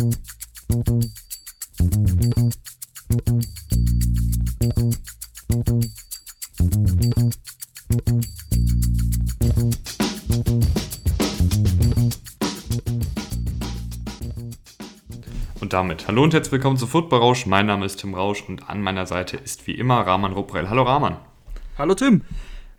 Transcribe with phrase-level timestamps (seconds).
[0.00, 0.08] Und
[15.68, 17.44] damit hallo und herzlich willkommen zu Football Rausch.
[17.44, 20.70] Mein Name ist Tim Rausch und an meiner Seite ist wie immer Rahman Ruprell.
[20.70, 21.16] Hallo Rahman.
[21.76, 22.22] Hallo Tim.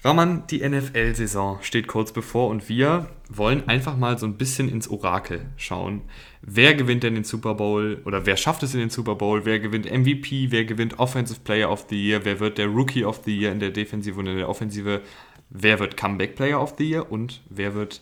[0.04, 3.06] Rahman, die NFL-Saison steht kurz bevor und wir
[3.38, 6.02] wollen einfach mal so ein bisschen ins Orakel schauen.
[6.42, 9.46] Wer gewinnt denn den Super Bowl oder wer schafft es in den Super Bowl?
[9.46, 10.52] Wer gewinnt MVP?
[10.52, 12.26] Wer gewinnt Offensive Player of the Year?
[12.26, 15.02] Wer wird der Rookie of the Year in der Defensive und in der Offensive?
[15.50, 17.12] Wer wird Comeback Player of the Year?
[17.12, 18.02] Und wer wird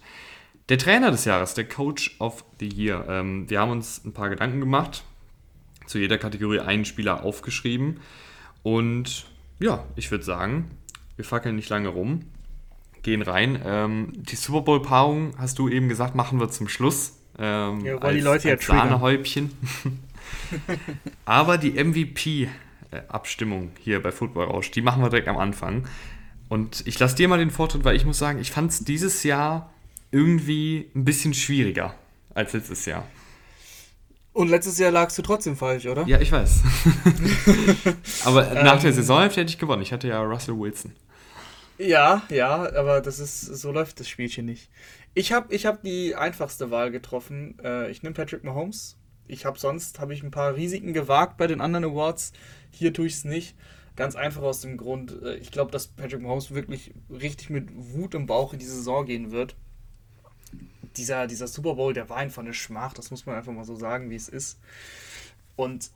[0.69, 3.05] der Trainer des Jahres, der Coach of the Year?
[3.07, 5.03] Ähm, wir haben uns ein paar Gedanken gemacht,
[5.85, 7.99] zu jeder Kategorie einen Spieler aufgeschrieben
[8.63, 9.25] und
[9.59, 10.69] ja, ich würde sagen,
[11.15, 12.21] wir fackeln nicht lange rum,
[13.09, 13.59] gehen rein.
[13.65, 17.17] Ähm, die Super Bowl-Paarung, hast du eben gesagt, machen wir zum Schluss.
[17.39, 19.51] Ähm, ja, wollen die Leute ja Sahnehäubchen.
[21.25, 25.87] Aber die MVP-Abstimmung hier bei Football Rausch, die machen wir direkt am Anfang.
[26.49, 29.23] Und ich lasse dir mal den Vortritt, weil ich muss sagen, ich fand es dieses
[29.23, 29.73] Jahr
[30.11, 31.95] irgendwie ein bisschen schwieriger
[32.35, 33.05] als letztes Jahr.
[34.33, 36.05] Und letztes Jahr lagst du trotzdem falsch, oder?
[36.05, 36.61] Ja, ich weiß.
[38.25, 38.95] Aber nach der ähm.
[38.95, 39.81] Saisonhälfte hätte ich gewonnen.
[39.81, 40.93] Ich hatte ja Russell Wilson.
[41.79, 44.69] Ja, ja, aber das ist, so läuft das Spielchen nicht.
[45.13, 47.57] Ich habe ich hab die einfachste Wahl getroffen.
[47.63, 48.97] Äh, ich nehme Patrick Mahomes.
[49.27, 52.33] Ich habe sonst habe ich ein paar Risiken gewagt bei den anderen Awards.
[52.71, 53.55] Hier tue ich es nicht.
[53.95, 58.13] Ganz einfach aus dem Grund, äh, ich glaube, dass Patrick Mahomes wirklich richtig mit Wut
[58.13, 59.55] im Bauch in die Saison gehen wird.
[60.97, 63.75] Dieser, dieser Super Bowl, der war einfach eine Schmach, das muss man einfach mal so
[63.75, 64.59] sagen, wie es ist.
[65.55, 65.91] Und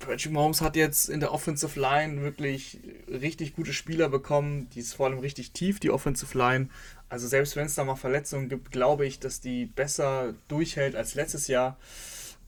[0.00, 4.68] Patrick Mahomes hat jetzt in der Offensive Line wirklich richtig gute Spieler bekommen.
[4.70, 6.68] Die ist vor allem richtig tief, die Offensive Line.
[7.08, 11.14] Also selbst wenn es da mal Verletzungen gibt, glaube ich, dass die besser durchhält als
[11.14, 11.78] letztes Jahr.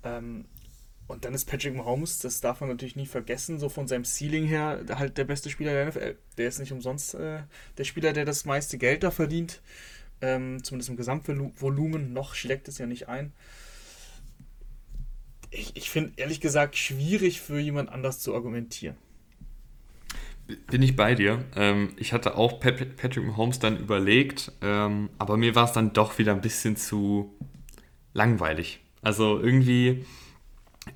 [0.02, 0.46] Ähm,
[1.06, 4.46] und dann ist Patrick Mahomes, das darf man natürlich nie vergessen, so von seinem Ceiling
[4.46, 6.16] her, halt der beste Spieler der NFL.
[6.38, 7.40] Der ist nicht umsonst äh,
[7.76, 9.60] der Spieler, der das meiste Geld da verdient.
[10.22, 12.12] Ähm, zumindest im Gesamtvolumen.
[12.14, 13.32] Noch schlägt es ja nicht ein
[15.52, 18.96] ich, ich finde ehrlich gesagt schwierig für jemand anders zu argumentieren.
[20.70, 21.44] Bin ich bei dir.
[21.54, 26.18] Ähm, ich hatte auch Patrick Mahomes dann überlegt, ähm, aber mir war es dann doch
[26.18, 27.32] wieder ein bisschen zu
[28.12, 28.80] langweilig.
[29.02, 30.04] Also irgendwie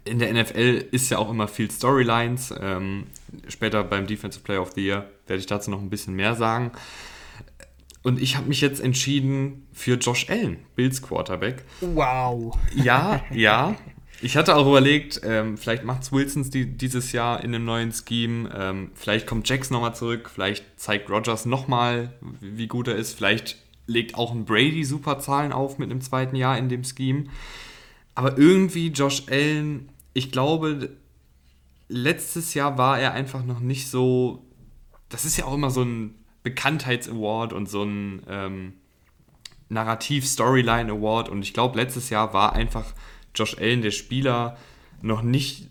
[0.04, 2.52] in der NFL ist ja auch immer viel Storylines.
[2.60, 3.06] Ähm,
[3.48, 6.72] später beim Defensive Player of the Year werde ich dazu noch ein bisschen mehr sagen.
[8.02, 11.64] Und ich habe mich jetzt entschieden für Josh Allen, Bills Quarterback.
[11.80, 12.56] Wow.
[12.74, 13.76] Ja, ja.
[14.22, 17.92] Ich hatte auch überlegt, ähm, vielleicht macht es Wilsons die, dieses Jahr in einem neuen
[17.92, 18.50] Scheme.
[18.56, 20.30] Ähm, vielleicht kommt Jax nochmal zurück.
[20.32, 23.12] Vielleicht zeigt Rogers nochmal, wie gut er ist.
[23.14, 27.24] Vielleicht legt auch ein Brady super Zahlen auf mit einem zweiten Jahr in dem Scheme.
[28.14, 30.96] Aber irgendwie Josh Allen, ich glaube,
[31.88, 34.46] letztes Jahr war er einfach noch nicht so.
[35.10, 38.72] Das ist ja auch immer so ein Bekanntheits-Award und so ein ähm,
[39.68, 41.28] Narrativ-Storyline-Award.
[41.28, 42.94] Und ich glaube, letztes Jahr war einfach
[43.36, 44.56] Josh Allen, der Spieler,
[45.02, 45.70] noch nicht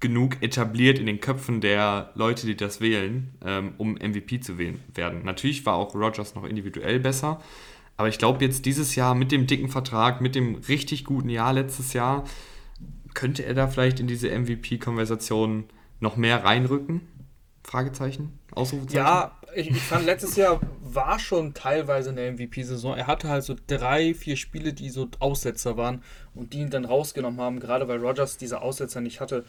[0.00, 4.80] genug etabliert in den Köpfen der Leute, die das wählen, ähm, um MVP zu wählen,
[4.94, 5.24] werden.
[5.24, 7.40] Natürlich war auch Rogers noch individuell besser,
[7.96, 11.52] aber ich glaube jetzt dieses Jahr mit dem dicken Vertrag, mit dem richtig guten Jahr
[11.52, 12.24] letztes Jahr,
[13.12, 15.64] könnte er da vielleicht in diese MVP-Konversation
[16.00, 17.02] noch mehr reinrücken?
[17.62, 18.38] Fragezeichen?
[18.52, 18.96] Ausrufezeichen?
[18.96, 22.96] Ja, ich, ich fand letztes Jahr war schon teilweise eine MVP-Saison.
[22.96, 26.02] Er hatte halt so drei, vier Spiele, die so Aussetzer waren
[26.34, 29.44] und die ihn dann rausgenommen haben, gerade weil Rogers diese Aussetzer nicht hatte.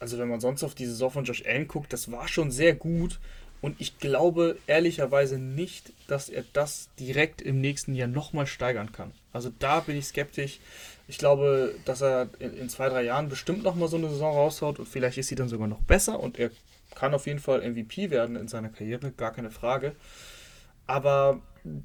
[0.00, 2.74] Also wenn man sonst auf die Saison von Josh Allen guckt, das war schon sehr
[2.74, 3.18] gut.
[3.60, 9.12] Und ich glaube ehrlicherweise nicht, dass er das direkt im nächsten Jahr nochmal steigern kann.
[9.32, 10.60] Also da bin ich skeptisch.
[11.08, 14.86] Ich glaube, dass er in, zwei, drei Jahren bestimmt nochmal so eine Saison raushaut und
[14.86, 16.50] vielleicht ist sie dann sogar noch besser und er
[16.98, 19.94] kann auf jeden Fall MVP werden in seiner Karriere, gar keine Frage.
[20.88, 21.40] Aber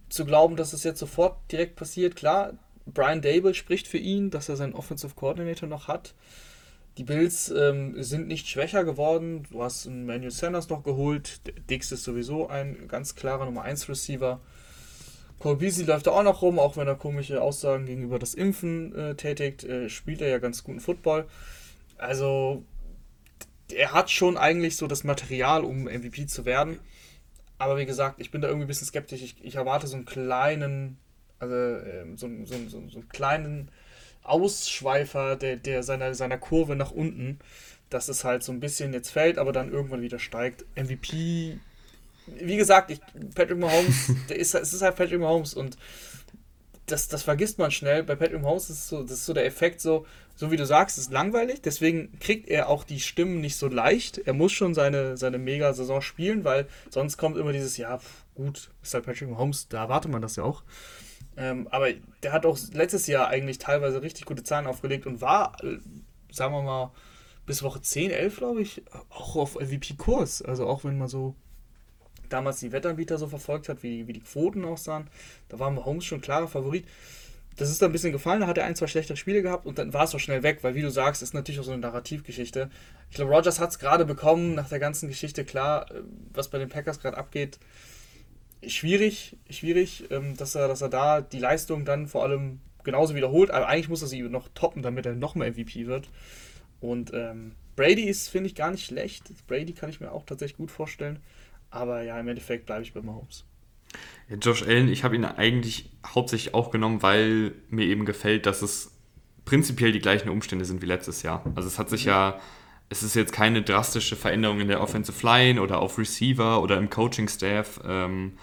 [0.09, 2.53] zu glauben, dass es jetzt sofort direkt passiert, klar,
[2.88, 6.15] Brian Dable spricht für ihn, dass er seinen Offensive Coordinator noch hat.
[6.98, 9.44] Die Bills ähm, sind nicht schwächer geworden.
[9.51, 11.42] Du hast einen Manuel Sanders noch geholt.
[11.69, 14.42] Dix ist sowieso ein ganz klarer Nummer 1 Receiver.
[15.38, 19.16] Cole läuft da auch noch rum, auch wenn er komische Aussagen gegenüber das Impfen äh,
[19.16, 21.25] tätigt, äh, spielt er ja ganz guten Football.
[21.98, 22.63] Also
[23.74, 26.80] er hat schon eigentlich so das Material, um MVP zu werden.
[27.58, 29.22] Aber wie gesagt, ich bin da irgendwie ein bisschen skeptisch.
[29.22, 30.98] Ich, ich erwarte so einen kleinen,
[31.40, 33.70] also ähm, so, so, so, so, einen kleinen
[34.24, 37.40] Ausschweifer der, der seiner, seiner Kurve nach unten,
[37.90, 40.66] dass es halt so ein bisschen jetzt fällt, aber dann irgendwann wieder steigt.
[40.76, 41.60] MVP,
[42.28, 43.00] wie gesagt, ich,
[43.36, 45.78] Patrick Mahomes, der ist, es ist halt Patrick Mahomes und
[46.85, 48.03] das, das vergisst man schnell.
[48.03, 50.97] Bei Patrick Mahomes ist so, das ist so der Effekt, so, so wie du sagst,
[50.97, 51.62] ist langweilig.
[51.62, 54.18] Deswegen kriegt er auch die Stimmen nicht so leicht.
[54.18, 58.00] Er muss schon seine, seine Mega-Saison spielen, weil sonst kommt immer dieses, ja,
[58.35, 60.63] gut, ist halt Patrick Mahomes, da erwartet man das ja auch.
[61.38, 61.88] Ähm, aber
[62.21, 65.77] der hat auch letztes Jahr eigentlich teilweise richtig gute Zahlen aufgelegt und war, äh,
[66.31, 66.91] sagen wir mal,
[67.45, 70.41] bis Woche 10, 11, glaube ich, auch auf MVP-Kurs.
[70.41, 71.35] Also auch wenn man so
[72.33, 75.07] damals die Wettanbieter so verfolgt hat, wie, wie die Quoten aussahen,
[75.50, 76.85] da war Mahomes schon klarer Favorit.
[77.56, 79.77] Das ist dann ein bisschen gefallen, da hat er ein, zwei schlechtere Spiele gehabt und
[79.77, 81.81] dann war es auch schnell weg, weil wie du sagst, ist natürlich auch so eine
[81.81, 82.71] Narrativgeschichte.
[83.12, 86.01] Ich glaube, Rogers hat es gerade bekommen, nach der ganzen Geschichte, klar, äh,
[86.33, 87.59] was bei den Packers gerade abgeht.
[88.65, 93.51] Schwierig, schwierig, ähm, dass er, dass er da die Leistung dann vor allem genauso wiederholt,
[93.51, 96.09] aber eigentlich muss er sie noch toppen, damit er noch mehr MVP wird.
[96.81, 99.31] Und ähm, Brady ist, finde ich, gar nicht schlecht.
[99.47, 101.19] Brady kann ich mir auch tatsächlich gut vorstellen.
[101.74, 103.46] Aber ja, im Endeffekt bleibe ich bei Mahomes.
[104.42, 108.92] Josh Allen, ich habe ihn eigentlich hauptsächlich auch genommen, weil mir eben gefällt, dass es
[109.44, 111.44] prinzipiell die gleichen Umstände sind wie letztes Jahr.
[111.56, 112.40] Also es hat sich ja,
[112.90, 116.90] es ist jetzt keine drastische Veränderung in der Offensive Line oder auf Receiver oder im
[116.90, 117.81] Coaching-Staff.
[117.86, 118.38] Ähm,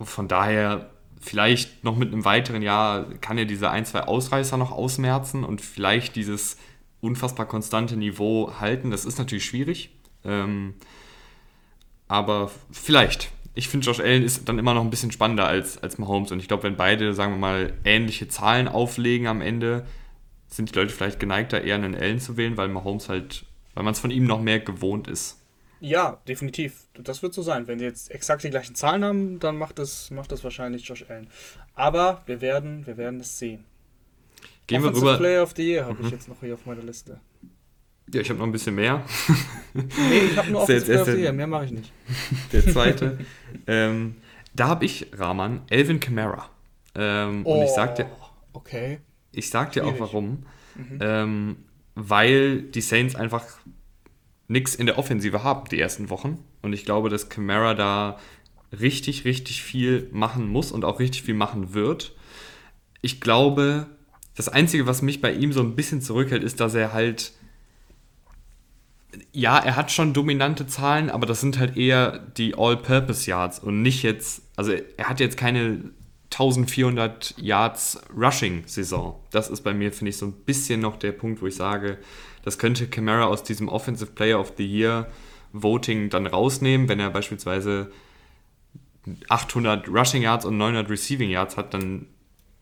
[0.00, 0.90] von daher
[1.20, 5.60] vielleicht noch mit einem weiteren Jahr kann er diese ein, zwei Ausreißer noch ausmerzen und
[5.60, 6.56] vielleicht dieses
[7.00, 8.90] unfassbar konstante Niveau halten.
[8.90, 9.90] Das ist natürlich schwierig.
[12.12, 13.30] Aber vielleicht.
[13.54, 16.30] Ich finde, Josh Allen ist dann immer noch ein bisschen spannender als, als Mahomes.
[16.30, 19.86] Und ich glaube, wenn beide, sagen wir mal, ähnliche Zahlen auflegen am Ende,
[20.46, 23.94] sind die Leute vielleicht geneigter, eher einen Allen zu wählen, weil Mahomes halt, weil man
[23.94, 25.38] es von ihm noch mehr gewohnt ist.
[25.80, 26.84] Ja, definitiv.
[26.92, 27.66] Das wird so sein.
[27.66, 31.06] Wenn die jetzt exakt die gleichen Zahlen haben, dann macht das, macht das wahrscheinlich Josh
[31.08, 31.28] Allen.
[31.74, 33.64] Aber wir werden, wir werden es sehen.
[34.66, 35.18] Gehen Offensive wir rüber.
[35.18, 36.04] Player of the Year habe mhm.
[36.04, 37.20] ich jetzt noch hier auf meiner Liste.
[38.12, 39.04] Ja, ich habe noch ein bisschen mehr.
[39.74, 41.92] Nee, ich habe nur Offensive Player of the mehr mache ich nicht.
[42.52, 43.18] Der zweite.
[43.66, 44.16] ähm,
[44.54, 46.50] da habe ich, Rahman, Elvin Kamara.
[46.94, 48.04] Ähm, oh, und ich sag dir,
[48.52, 48.98] okay.
[49.32, 50.44] Ich sag dir auch warum.
[50.74, 50.98] Mhm.
[51.00, 51.56] Ähm,
[51.94, 53.46] weil die Saints einfach
[54.48, 56.44] nichts in der Offensive haben die ersten Wochen.
[56.60, 58.18] Und ich glaube, dass Kamara da
[58.78, 62.14] richtig, richtig viel machen muss und auch richtig viel machen wird.
[63.00, 63.86] Ich glaube,
[64.34, 67.32] das Einzige, was mich bei ihm so ein bisschen zurückhält, ist, dass er halt.
[69.32, 73.82] Ja, er hat schon dominante Zahlen, aber das sind halt eher die All-Purpose Yards und
[73.82, 74.42] nicht jetzt.
[74.56, 75.90] Also, er hat jetzt keine
[76.32, 79.20] 1400 Yards Rushing-Saison.
[79.30, 81.98] Das ist bei mir, finde ich, so ein bisschen noch der Punkt, wo ich sage,
[82.42, 85.08] das könnte Camara aus diesem Offensive Player of the Year
[85.52, 87.92] Voting dann rausnehmen, wenn er beispielsweise
[89.28, 92.06] 800 Rushing Yards und 900 Receiving Yards hat, dann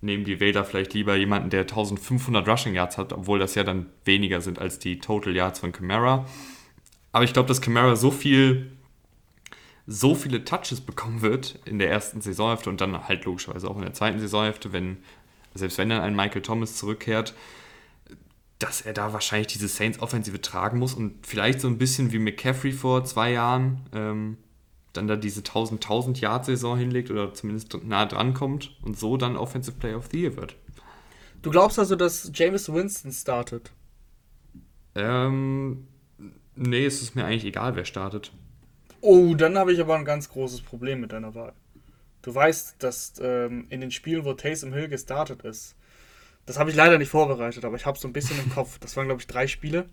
[0.00, 3.86] nehmen die Wähler vielleicht lieber jemanden, der 1500 Rushing Yards hat, obwohl das ja dann
[4.04, 6.26] weniger sind als die Total Yards von Camara.
[7.12, 8.72] Aber ich glaube, dass Camara so viel
[9.86, 13.82] so viele Touches bekommen wird in der ersten Saisonhälfte und dann halt logischerweise auch in
[13.82, 14.98] der zweiten Saisonhälfte, wenn
[15.52, 17.34] selbst wenn dann ein Michael Thomas zurückkehrt,
[18.60, 22.72] dass er da wahrscheinlich diese Saints-Offensive tragen muss und vielleicht so ein bisschen wie McCaffrey
[22.72, 24.36] vor zwei Jahren ähm,
[24.92, 29.96] dann da diese 1000-1000-Yard-Saison hinlegt oder zumindest nah dran kommt und so dann Offensive Player
[29.96, 30.56] of the Year wird.
[31.42, 33.72] Du glaubst also, dass James Winston startet?
[34.94, 35.86] Ähm,
[36.54, 38.32] nee, es ist mir eigentlich egal, wer startet.
[39.00, 41.54] Oh, dann habe ich aber ein ganz großes Problem mit deiner Wahl.
[42.22, 45.76] Du weißt, dass ähm, in den Spielen, wo Taysom Hill gestartet ist,
[46.44, 48.78] das habe ich leider nicht vorbereitet, aber ich habe so ein bisschen im Kopf.
[48.78, 49.86] Das waren, glaube ich, drei Spiele.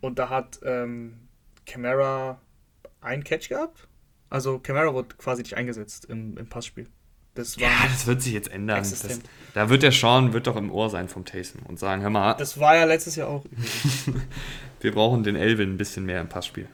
[0.00, 1.28] Und da hat ähm,
[1.66, 2.40] Camara
[3.00, 3.88] einen Catch gehabt.
[4.30, 6.86] Also Camara wurde quasi nicht eingesetzt im, im Passspiel.
[7.34, 8.78] Das ja, das wird sich jetzt ändern.
[8.78, 9.20] Das,
[9.54, 12.34] da wird der Sean wird doch im Ohr sein vom Taysom und sagen, hör mal.
[12.34, 13.44] Das war ja letztes Jahr auch.
[14.80, 16.68] wir brauchen den Elvin ein bisschen mehr im Passspiel.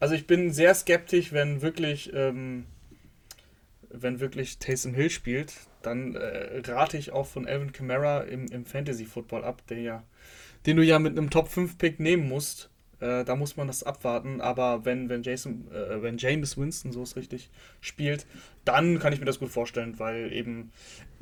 [0.00, 2.64] Also ich bin sehr skeptisch, wenn wirklich, ähm,
[3.90, 5.52] wenn wirklich Taysom Hill spielt
[5.86, 10.02] dann äh, rate ich auch von Alvin Kamara im, im Fantasy-Football ab, der ja,
[10.66, 12.70] den du ja mit einem Top-5-Pick nehmen musst.
[13.00, 14.40] Äh, da muss man das abwarten.
[14.40, 17.50] Aber wenn, wenn, Jason, äh, wenn James Winston, so ist richtig,
[17.80, 18.26] spielt,
[18.64, 20.72] dann kann ich mir das gut vorstellen, weil eben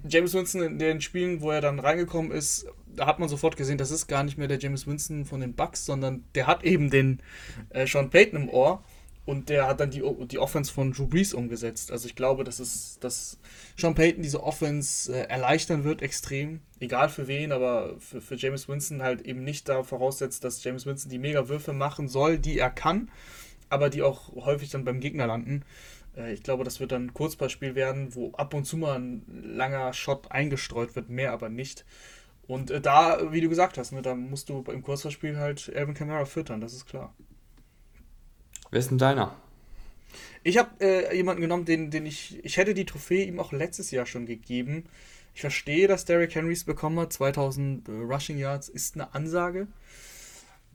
[0.09, 3.79] James Winston in den Spielen, wo er dann reingekommen ist, da hat man sofort gesehen,
[3.79, 6.91] das ist gar nicht mehr der James Winston von den Bucks, sondern der hat eben
[6.91, 7.21] den
[7.71, 8.85] äh, Sean Payton im Ohr.
[9.27, 11.91] Und der hat dann die, die Offense von Drew Brees umgesetzt.
[11.91, 13.39] Also ich glaube, dass es, dass
[13.77, 16.61] Sean Payton diese Offense äh, erleichtern wird, extrem.
[16.79, 20.85] Egal für wen, aber für, für James Winston halt eben nicht da voraussetzt, dass James
[20.85, 23.11] Winston die Mega-Würfe machen soll, die er kann,
[23.71, 25.65] aber die auch häufig dann beim Gegner landen.
[26.17, 29.23] Äh, ich glaube, das wird dann ein Kurzpassspiel werden, wo ab und zu mal ein
[29.43, 31.87] langer Shot eingestreut wird, mehr aber nicht.
[32.47, 35.95] Und äh, da, wie du gesagt hast, ne, da musst du im Kurzpassspiel halt Alvin
[35.95, 37.15] Kamara füttern, das ist klar.
[38.75, 39.37] Wer ist denn deiner?
[40.43, 42.45] Ich habe äh, jemanden genommen, den, den ich.
[42.45, 44.87] Ich hätte die Trophäe ihm auch letztes Jahr schon gegeben.
[45.33, 47.13] Ich verstehe, dass Derrick Henry es bekommen hat.
[47.13, 49.69] 2000 äh, Rushing Yards ist eine Ansage.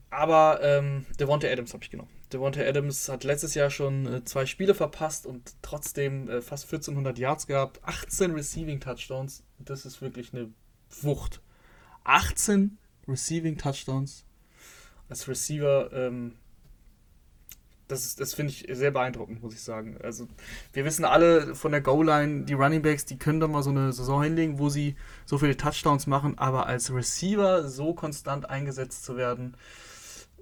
[0.08, 2.08] Aber ähm, Devonta Adams habe ich genommen.
[2.32, 7.18] Devonta Adams hat letztes Jahr schon äh, zwei Spiele verpasst und trotzdem äh, fast 1400
[7.18, 7.80] Yards gehabt.
[7.82, 9.42] 18 Receiving Touchdowns.
[9.58, 10.48] Das ist wirklich eine
[11.02, 11.42] Wucht.
[12.04, 14.24] 18 Receiving Touchdowns
[15.10, 15.92] als Receiver.
[15.92, 16.36] Ähm,
[17.90, 19.96] das, das finde ich sehr beeindruckend, muss ich sagen.
[20.02, 20.28] Also,
[20.72, 23.92] wir wissen alle von der Goal-Line, die Running Backs, die können da mal so eine
[23.92, 29.16] Saison hinlegen, wo sie so viele Touchdowns machen, aber als Receiver so konstant eingesetzt zu
[29.16, 29.56] werden,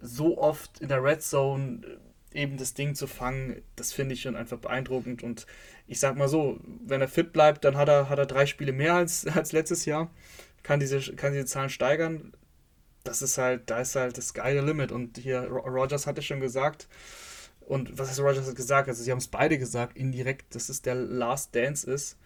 [0.00, 4.22] so oft in der Red Zone äh, eben das Ding zu fangen, das finde ich
[4.22, 5.22] schon einfach beeindruckend.
[5.22, 5.46] Und
[5.86, 8.72] ich sag mal so, wenn er fit bleibt, dann hat er, hat er drei Spiele
[8.72, 10.10] mehr als, als letztes Jahr,
[10.62, 12.32] kann diese, kann diese Zahlen steigern.
[13.04, 14.92] Das ist halt, da ist halt das geile Limit.
[14.92, 16.88] Und hier, Rogers hatte schon gesagt,
[17.68, 18.88] und was Rogers hat gesagt?
[18.88, 22.16] Also sie haben es beide gesagt, indirekt, dass es der Last Dance ist.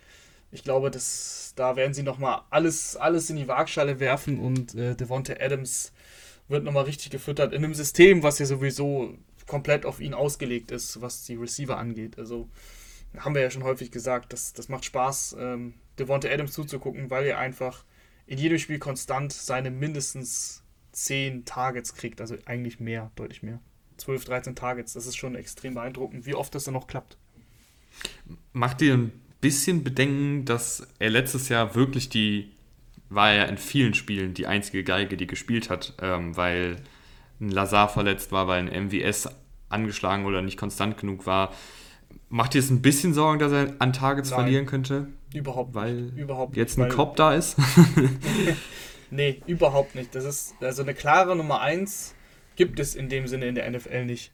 [0.53, 4.95] Ich glaube, dass da werden sie nochmal alles, alles in die Waagschale werfen und äh,
[4.95, 5.93] Devonta Adams
[6.49, 11.01] wird nochmal richtig gefüttert in einem System, was ja sowieso komplett auf ihn ausgelegt ist,
[11.01, 12.19] was die Receiver angeht.
[12.19, 12.49] Also
[13.19, 17.27] haben wir ja schon häufig gesagt, das, das macht Spaß, ähm, Devonta Adams zuzugucken, weil
[17.27, 17.85] er einfach
[18.27, 23.61] in jedem Spiel konstant seine mindestens 10 Targets kriegt, also eigentlich mehr, deutlich mehr.
[24.03, 27.17] 12, 13 Targets, das ist schon extrem beeindruckend, wie oft das dann noch klappt.
[28.53, 32.53] Macht dir ein bisschen Bedenken, dass er letztes Jahr wirklich die
[33.15, 36.77] war er in vielen Spielen die einzige Geige, die gespielt hat, ähm, weil
[37.41, 39.29] ein Lazar verletzt war, weil ein MWS
[39.69, 41.53] angeschlagen oder nicht konstant genug war.
[42.29, 45.09] Macht dir es ein bisschen Sorgen, dass er an Targets Nein, verlieren könnte?
[45.35, 46.17] Überhaupt weil nicht.
[46.17, 47.57] Überhaupt jetzt ein Kopf da ist?
[49.11, 50.15] nee, überhaupt nicht.
[50.15, 52.15] Das ist also eine klare Nummer 1
[52.57, 54.33] gibt es in dem Sinne in der NFL nicht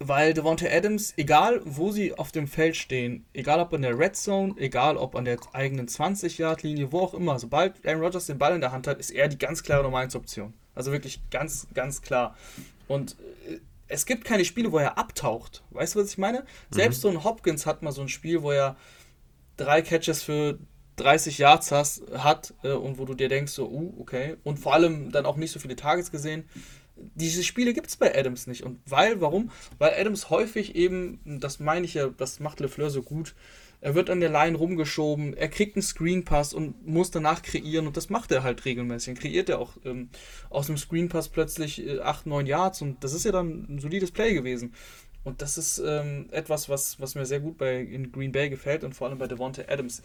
[0.00, 4.16] weil Devonta Adams, egal wo sie auf dem Feld stehen, egal ob in der Red
[4.16, 8.54] Zone, egal ob an der eigenen 20-Yard-Linie, wo auch immer, sobald Aaron Rodgers den Ball
[8.54, 10.54] in der Hand hat, ist er die ganz klare Nummer 1 Option.
[10.74, 12.34] Also wirklich ganz, ganz klar.
[12.88, 15.62] Und äh, es gibt keine Spiele, wo er abtaucht.
[15.70, 16.40] Weißt du, was ich meine?
[16.40, 16.44] Mhm.
[16.70, 18.76] Selbst so ein Hopkins hat mal so ein Spiel, wo er
[19.58, 20.58] drei Catches für
[21.00, 24.36] 30 Yards hast, hat äh, und wo du dir denkst, so, uh, okay.
[24.44, 26.44] Und vor allem dann auch nicht so viele Targets gesehen
[27.14, 28.62] diese Spiele gibt es bei Adams nicht.
[28.62, 29.50] Und weil, warum?
[29.78, 33.34] Weil Adams häufig eben, das meine ich ja, das macht LeFleur so gut,
[33.82, 37.96] er wird an der Line rumgeschoben, er kriegt einen Screenpass und muss danach kreieren und
[37.96, 39.14] das macht er halt regelmäßig.
[39.14, 40.10] Dann kreiert er auch ähm,
[40.50, 44.10] aus dem Screenpass plötzlich äh, 8, 9 Yards und das ist ja dann ein solides
[44.10, 44.74] Play gewesen.
[45.24, 48.84] Und das ist ähm, etwas, was, was mir sehr gut bei in Green Bay gefällt
[48.84, 50.02] und vor allem bei Devonta Adams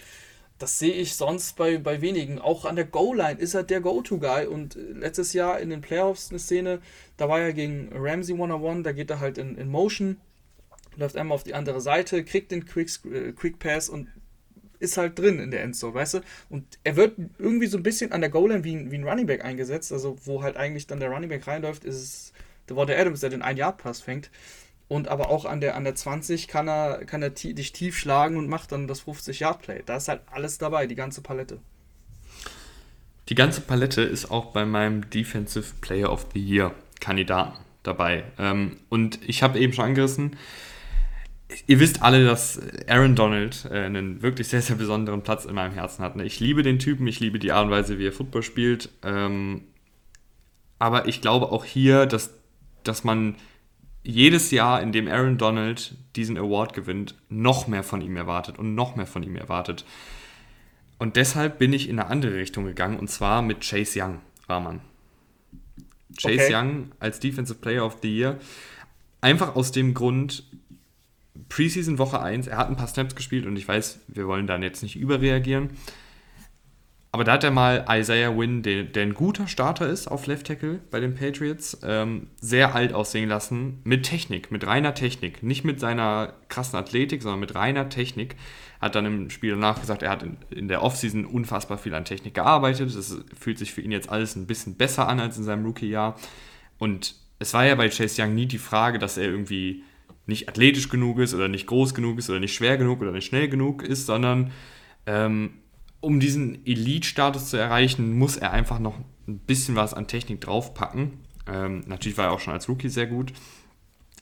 [0.58, 2.40] das sehe ich sonst bei, bei wenigen.
[2.40, 4.48] Auch an der Goal-Line ist er der Go-To-Guy.
[4.48, 6.80] Und äh, letztes Jahr in den Playoffs eine Szene,
[7.18, 10.18] da war er gegen Ramsey 101, da geht er halt in, in Motion,
[10.96, 14.08] läuft einmal auf die andere Seite, kriegt den Quick, äh, Quick Pass und
[14.80, 16.22] ist halt drin in der Endzone, weißt du?
[16.50, 19.44] Und er wird irgendwie so ein bisschen an der Goal-Line wie, wie ein Running Back
[19.44, 22.34] eingesetzt, also wo halt eigentlich dann der Running Back reinläuft, ist es
[22.70, 24.32] der Walter Adams, der den 1-Yard-Pass fängt.
[24.88, 28.38] Und aber auch an der, an der 20 kann er, kann er dich tief schlagen
[28.38, 29.84] und macht dann das 50-Yard-Play.
[29.86, 31.60] Da ist halt alles dabei, die ganze Palette.
[33.30, 38.26] Die ganze Palette ist auch bei meinem Defensive Player of the Year Kandidaten dabei.
[38.38, 40.38] Ähm, und ich habe eben schon angerissen,
[41.66, 45.74] ihr wisst alle, dass Aaron Donald äh, einen wirklich sehr, sehr besonderen Platz in meinem
[45.74, 46.16] Herzen hat.
[46.16, 46.26] Ne?
[46.26, 48.90] Ich liebe den Typen, ich liebe die Art und Weise, wie er Football spielt.
[49.04, 49.64] Ähm,
[50.78, 52.32] aber ich glaube auch hier, dass,
[52.84, 53.36] dass man
[54.06, 58.76] jedes Jahr, in dem Aaron Donald diesen Award gewinnt, noch mehr von ihm erwartet und
[58.76, 59.84] noch mehr von ihm erwartet.
[60.98, 64.82] Und deshalb bin ich in eine andere Richtung gegangen und zwar mit Chase Young, Rahman.
[66.18, 66.56] Chase okay.
[66.56, 68.40] Young als Defensive Player of the Year.
[69.22, 70.44] Einfach aus dem Grund,
[71.50, 74.62] Preseason Woche 1, er hat ein paar Snaps gespielt und ich weiß, wir wollen dann
[74.62, 75.72] jetzt nicht überreagieren.
[77.16, 80.48] Aber da hat er mal Isaiah Wynn, der, der, ein guter Starter ist auf Left
[80.48, 83.80] Tackle bei den Patriots, ähm, sehr alt aussehen lassen.
[83.86, 85.42] Mit Technik, mit reiner Technik.
[85.42, 88.36] Nicht mit seiner krassen Athletik, sondern mit reiner Technik.
[88.82, 92.04] Hat dann im Spiel danach gesagt, er hat in, in der Offseason unfassbar viel an
[92.04, 92.94] Technik gearbeitet.
[92.94, 96.18] Das fühlt sich für ihn jetzt alles ein bisschen besser an als in seinem Rookie-Jahr.
[96.80, 99.84] Und es war ja bei Chase Young nie die Frage, dass er irgendwie
[100.26, 103.28] nicht athletisch genug ist oder nicht groß genug ist oder nicht schwer genug oder nicht
[103.28, 104.52] schnell genug ist, sondern
[105.06, 105.52] ähm,
[106.06, 108.96] um diesen Elite-Status zu erreichen, muss er einfach noch
[109.28, 111.14] ein bisschen was an Technik draufpacken.
[111.48, 113.34] Ähm, natürlich war er auch schon als Rookie sehr gut.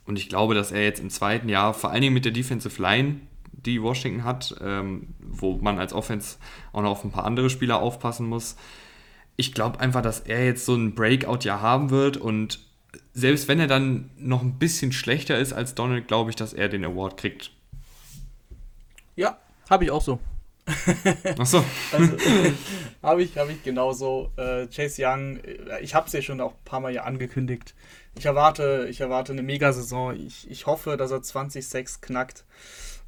[0.05, 2.81] Und ich glaube, dass er jetzt im zweiten Jahr, vor allen Dingen mit der Defensive
[2.81, 3.19] Line,
[3.51, 6.37] die Washington hat, ähm, wo man als Offense
[6.71, 8.55] auch noch auf ein paar andere Spieler aufpassen muss.
[9.35, 12.59] Ich glaube einfach, dass er jetzt so ein Breakout-Jahr haben wird und
[13.13, 16.69] selbst wenn er dann noch ein bisschen schlechter ist als Donald, glaube ich, dass er
[16.69, 17.51] den Award kriegt.
[19.17, 19.37] Ja,
[19.69, 20.19] habe ich auch so.
[20.65, 21.63] Ach so.
[21.91, 22.17] Also,
[23.03, 24.31] habe ich, hab ich genauso.
[24.37, 27.75] Äh, Chase Young, äh, ich habe es ja schon auch ein paar Mal ja angekündigt.
[28.17, 30.15] Ich erwarte, ich erwarte eine Megasaison.
[30.15, 32.45] Ich, ich hoffe, dass er 20-6 knackt.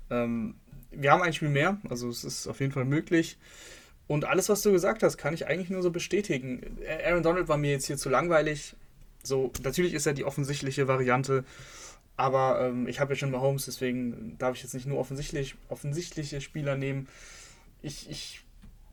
[0.10, 0.56] Ähm,
[0.92, 3.38] wir haben ein Spiel mehr, also es ist auf jeden Fall möglich.
[4.08, 6.78] Und alles, was du gesagt hast, kann ich eigentlich nur so bestätigen.
[7.06, 8.76] Aaron Donald war mir jetzt hier zu langweilig.
[9.24, 11.44] So, natürlich ist er die offensichtliche Variante,
[12.16, 15.56] aber ähm, ich habe ja schon mal Holmes, deswegen darf ich jetzt nicht nur offensichtlich,
[15.70, 17.08] offensichtliche Spieler nehmen.
[17.86, 18.42] Ich, ich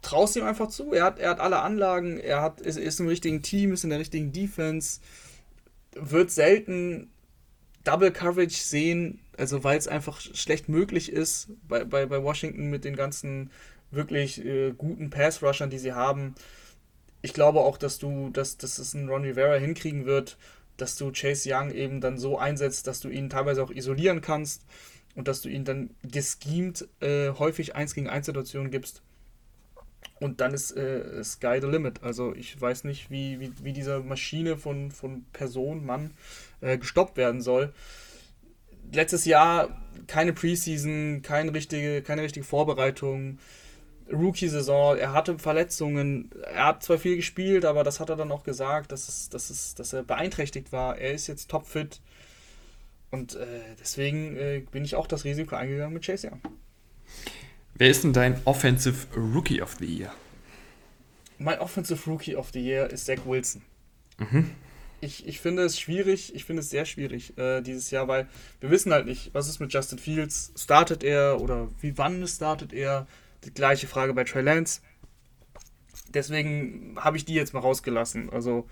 [0.02, 0.92] traue es ihm einfach zu.
[0.92, 3.90] Er hat, er hat alle Anlagen, er hat, ist, ist im richtigen Team, ist in
[3.90, 5.00] der richtigen Defense,
[5.94, 7.11] wird selten
[7.84, 12.84] Double Coverage sehen, also weil es einfach schlecht möglich ist bei, bei, bei Washington mit
[12.84, 13.50] den ganzen
[13.90, 16.34] wirklich äh, guten Pass-Rushern, die sie haben.
[17.22, 20.37] Ich glaube auch, dass du, dass, dass es ein Ron Rivera hinkriegen wird,
[20.76, 24.62] dass du Chase Young eben dann so einsetzt, dass du ihn teilweise auch isolieren kannst
[25.14, 29.02] und dass du ihn dann geschemt äh, häufig 1 gegen 1 Situationen gibst.
[30.21, 32.02] Und dann ist äh, Sky the Limit.
[32.02, 36.12] Also ich weiß nicht, wie, wie, wie diese Maschine von, von Person, Mann,
[36.61, 37.73] äh, gestoppt werden soll.
[38.92, 43.38] Letztes Jahr keine Preseason, keine richtige, keine richtige Vorbereitung.
[44.11, 48.42] Rookie-Saison, er hatte Verletzungen, er hat zwar viel gespielt, aber das hat er dann auch
[48.42, 50.99] gesagt, dass, es, dass, es, dass er beeinträchtigt war.
[50.99, 52.00] Er ist jetzt topfit
[53.12, 53.47] und äh,
[53.78, 56.40] deswegen äh, bin ich auch das Risiko eingegangen mit Chase Young.
[57.75, 60.12] Wer ist denn dein Offensive Rookie of the Year?
[61.38, 63.62] Mein Offensive Rookie of the Year ist Zach Wilson.
[64.19, 64.50] Mhm.
[65.00, 68.28] Ich, ich finde es schwierig, ich finde es sehr schwierig äh, dieses Jahr, weil
[68.61, 72.73] wir wissen halt nicht, was ist mit Justin Fields, startet er oder wie wann startet
[72.73, 73.07] er,
[73.45, 74.81] die gleiche Frage bei Trey Lance.
[76.14, 78.31] Deswegen habe ich die jetzt mal rausgelassen.
[78.31, 78.69] Also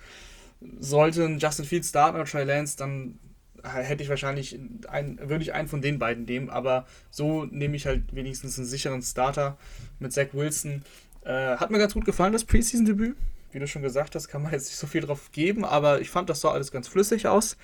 [0.78, 3.18] sollte Justin Fields starten oder Trey Lance, dann
[3.64, 7.86] hätte ich wahrscheinlich einen, würde ich einen von den beiden nehmen, aber so nehme ich
[7.86, 9.58] halt wenigstens einen sicheren Starter
[9.98, 10.82] mit Zach Wilson.
[11.24, 13.16] Äh, hat mir ganz gut gefallen, das Preseason-Debüt.
[13.52, 16.08] Wie du schon gesagt hast, kann man jetzt nicht so viel drauf geben, aber ich
[16.08, 17.56] fand, das sah alles ganz flüssig aus.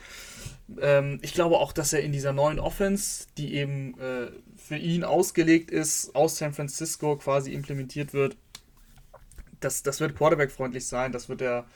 [0.80, 5.04] Ähm, ich glaube auch, dass er in dieser neuen Offense, die eben äh, für ihn
[5.04, 8.37] ausgelegt ist, aus San Francisco quasi implementiert wird,
[9.61, 11.67] das, das wird Quarterback-freundlich sein, das wird er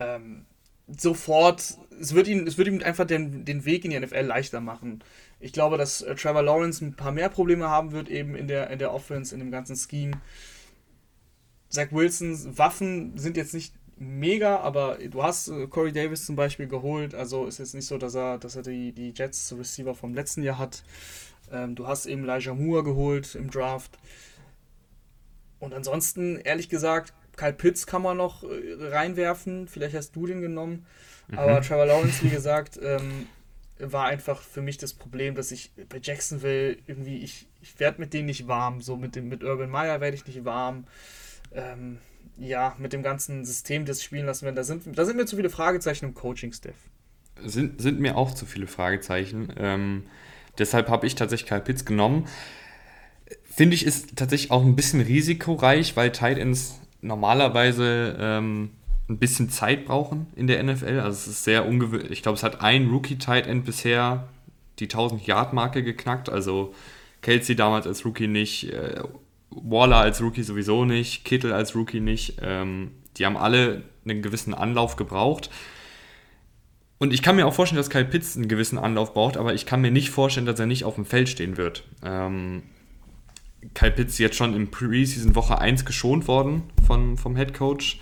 [0.00, 0.46] ähm,
[0.86, 4.60] sofort, es wird, ihn, es wird ihm einfach den, den Weg in die NFL leichter
[4.60, 5.02] machen.
[5.40, 8.70] Ich glaube, dass äh, Trevor Lawrence ein paar mehr Probleme haben wird, eben in der,
[8.70, 10.20] in der Offense, in dem ganzen Scheme.
[11.68, 16.66] Zach Wilsons Waffen sind jetzt nicht mega, aber du hast äh, Corey Davis zum Beispiel
[16.66, 20.14] geholt, also ist jetzt nicht so, dass er, dass er die, die Jets Receiver vom
[20.14, 20.84] letzten Jahr hat.
[21.50, 23.98] Ähm, du hast eben Elijah Moore geholt im Draft.
[25.60, 29.68] Und ansonsten, ehrlich gesagt, Kyle Pitts kann man noch äh, reinwerfen.
[29.68, 30.86] Vielleicht hast du den genommen.
[31.28, 31.38] Mhm.
[31.38, 33.26] Aber Trevor Lawrence, wie gesagt, ähm,
[33.78, 38.12] war einfach für mich das Problem, dass ich bei Jacksonville irgendwie, ich, ich werde mit
[38.12, 38.80] denen nicht warm.
[38.80, 40.84] So mit, dem, mit Urban Meyer werde ich nicht warm.
[41.52, 41.98] Ähm,
[42.36, 45.36] ja, mit dem ganzen System, das spielen lassen werden, da sind, da sind mir zu
[45.36, 46.74] viele Fragezeichen im Coaching-Staff.
[47.44, 49.52] Sind, sind mir auch zu viele Fragezeichen.
[49.56, 50.04] Ähm,
[50.58, 52.26] deshalb habe ich tatsächlich Kyle Pitts genommen.
[53.44, 58.70] Finde ich, ist tatsächlich auch ein bisschen risikoreich, weil Tight Ends normalerweise ähm,
[59.08, 61.00] ein bisschen Zeit brauchen in der NFL.
[61.00, 62.10] Also es ist sehr ungewöhnlich.
[62.10, 64.28] Ich glaube, es hat ein Rookie-Tight End bisher
[64.78, 66.30] die 1000-Yard-Marke geknackt.
[66.30, 66.74] Also
[67.22, 69.02] Kelsey damals als Rookie nicht, äh,
[69.50, 72.38] Waller als Rookie sowieso nicht, Kittel als Rookie nicht.
[72.42, 75.50] Ähm, die haben alle einen gewissen Anlauf gebraucht.
[76.98, 79.66] Und ich kann mir auch vorstellen, dass Kyle Pitts einen gewissen Anlauf braucht, aber ich
[79.66, 81.84] kann mir nicht vorstellen, dass er nicht auf dem Feld stehen wird.
[82.02, 82.62] Ähm,
[83.72, 88.00] Kyle Pitts jetzt schon im Preseason Woche 1 geschont worden von, vom Head Coach.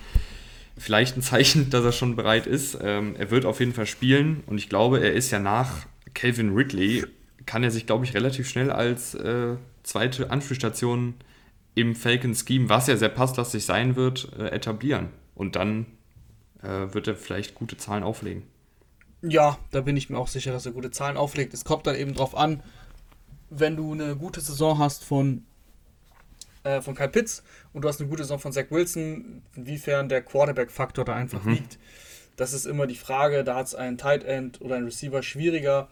[0.76, 2.78] Vielleicht ein Zeichen, dass er schon bereit ist.
[2.82, 6.54] Ähm, er wird auf jeden Fall spielen und ich glaube, er ist ja nach Calvin
[6.54, 7.04] Ridley,
[7.46, 11.14] kann er sich, glaube ich, relativ schnell als äh, zweite Anspielstation
[11.74, 15.08] im Falcon Scheme, was ja sehr passlastig sein wird, äh, etablieren.
[15.34, 15.86] Und dann
[16.62, 18.44] äh, wird er vielleicht gute Zahlen auflegen.
[19.22, 21.54] Ja, da bin ich mir auch sicher, dass er gute Zahlen auflegt.
[21.54, 22.62] Es kommt dann eben drauf an,
[23.50, 25.44] wenn du eine gute Saison hast von,
[26.64, 30.22] äh, von Kyle Pitts und du hast eine gute Saison von Zach Wilson, inwiefern der
[30.22, 31.54] Quarterback-Faktor da einfach mhm.
[31.54, 31.78] liegt.
[32.36, 33.44] Das ist immer die Frage.
[33.44, 35.88] Da hat es einen Tight End oder einen Receiver schwieriger.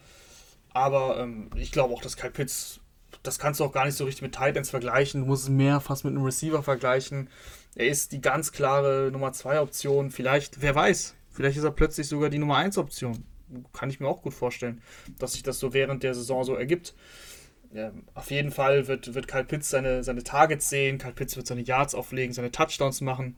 [0.73, 2.81] Aber ähm, ich glaube auch, dass Kyle Pitts
[3.23, 5.21] das kannst du auch gar nicht so richtig mit Titans vergleichen.
[5.21, 7.29] Du musst es mehr fast mit einem Receiver vergleichen.
[7.75, 10.11] Er ist die ganz klare Nummer 2 Option.
[10.11, 13.23] Vielleicht, wer weiß, vielleicht ist er plötzlich sogar die Nummer 1 Option.
[13.73, 14.81] Kann ich mir auch gut vorstellen,
[15.19, 16.95] dass sich das so während der Saison so ergibt.
[17.73, 21.47] Ja, auf jeden Fall wird, wird Kyle Pitts seine, seine Targets sehen, Kyle Pitts wird
[21.47, 23.37] seine Yards auflegen, seine Touchdowns machen.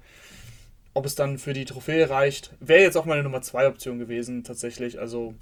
[0.95, 4.43] ob es dann für die Trophäe reicht, wäre jetzt auch meine Nummer 2 Option gewesen,
[4.43, 4.99] tatsächlich.
[4.99, 5.33] Also,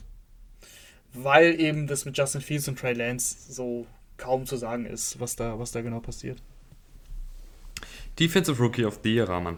[1.13, 3.85] weil eben das mit Justin Fields und Trey Lance so
[4.17, 6.41] kaum zu sagen ist, was da, was da genau passiert.
[8.19, 9.57] Defensive Rookie of the Year, Rahman.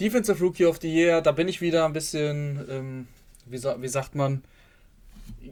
[0.00, 3.08] Defensive Rookie of the Year, da bin ich wieder ein bisschen, ähm,
[3.46, 4.42] wie, wie sagt man,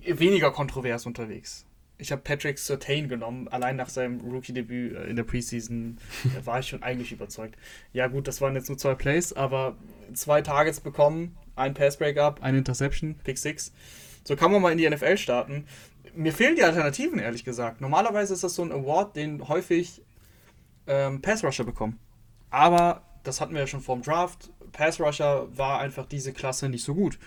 [0.05, 1.65] weniger kontrovers unterwegs.
[2.03, 5.99] Ich habe Patrick Sertain genommen, allein nach seinem Rookie-Debüt äh, in der Preseason
[6.45, 7.57] war ich schon eigentlich überzeugt.
[7.93, 9.77] Ja gut, das waren jetzt nur zwei Plays, aber
[10.13, 13.73] zwei Targets bekommen, ein Pass-Breakup, eine Interception, Pick 6.
[14.25, 15.65] So kann man mal in die NFL starten.
[16.13, 17.81] Mir fehlen die Alternativen, ehrlich gesagt.
[17.81, 20.03] Normalerweise ist das so ein Award, den häufig
[20.89, 22.01] ähm, Pass-Rusher bekommen.
[22.51, 24.51] Aber das hatten wir ja schon vorm Draft.
[24.73, 27.21] Pass-Rusher war einfach diese Klasse nicht so gut.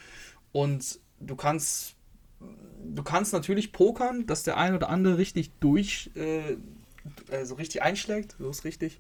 [0.52, 1.95] Und du kannst
[2.94, 6.58] du kannst natürlich pokern, dass der ein oder andere richtig durch, äh,
[7.32, 9.00] also richtig einschlägt, so ist richtig.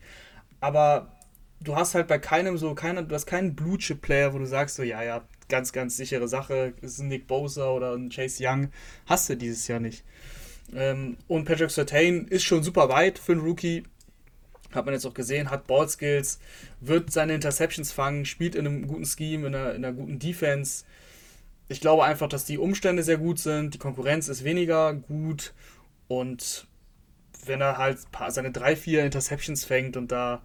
[0.59, 1.11] Aber
[1.61, 4.45] du hast halt bei keinem so, keiner, du hast keinen Blue Chip Player, wo du
[4.45, 8.43] sagst so, ja, ja, ganz, ganz sichere Sache, ist ein Nick Bosa oder ein Chase
[8.45, 8.69] Young,
[9.05, 10.03] hast du dieses Jahr nicht.
[10.73, 13.83] Ähm, und Patrick Sertain ist schon super weit für einen Rookie,
[14.73, 16.39] hat man jetzt auch gesehen, hat Ballskills,
[16.81, 20.83] wird seine Interceptions fangen, spielt in einem guten Scheme, in einer, in einer guten Defense
[21.67, 25.53] ich glaube einfach, dass die Umstände sehr gut sind, die Konkurrenz ist weniger gut
[26.07, 26.67] und
[27.45, 27.99] wenn er halt
[28.29, 30.41] seine drei, vier Interceptions fängt und da,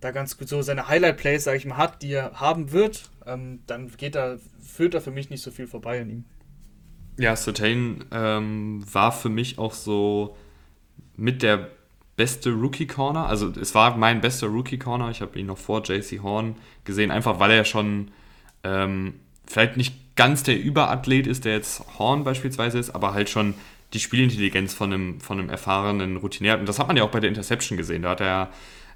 [0.00, 3.60] da ganz gut so seine Highlight-Plays, sage ich mal, hat, die er haben wird, ähm,
[3.66, 6.24] dann geht er, führt er für mich nicht so viel vorbei an ihm.
[7.18, 10.36] Ja, Certain ähm, war für mich auch so
[11.16, 11.70] mit der
[12.16, 13.26] beste Rookie-Corner.
[13.26, 15.10] Also es war mein bester Rookie-Corner.
[15.10, 18.10] Ich habe ihn noch vor JC Horn gesehen, einfach weil er schon
[18.64, 19.14] ähm,
[19.46, 23.54] vielleicht nicht ganz der Überathlet ist, der jetzt Horn beispielsweise ist, aber halt schon
[23.92, 26.58] die Spielintelligenz von einem, von einem erfahrenen Routinier.
[26.58, 28.02] Und das hat man ja auch bei der Interception gesehen.
[28.02, 28.50] Da hat er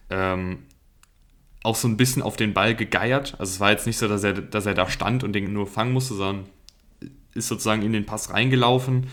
[0.08, 0.58] ähm,
[1.62, 3.36] auch so ein bisschen auf den Ball gegeiert.
[3.38, 5.66] Also es war jetzt nicht so, dass er, dass er da stand und den nur
[5.66, 6.46] fangen musste, sondern
[7.34, 9.06] ist sozusagen in den Pass reingelaufen.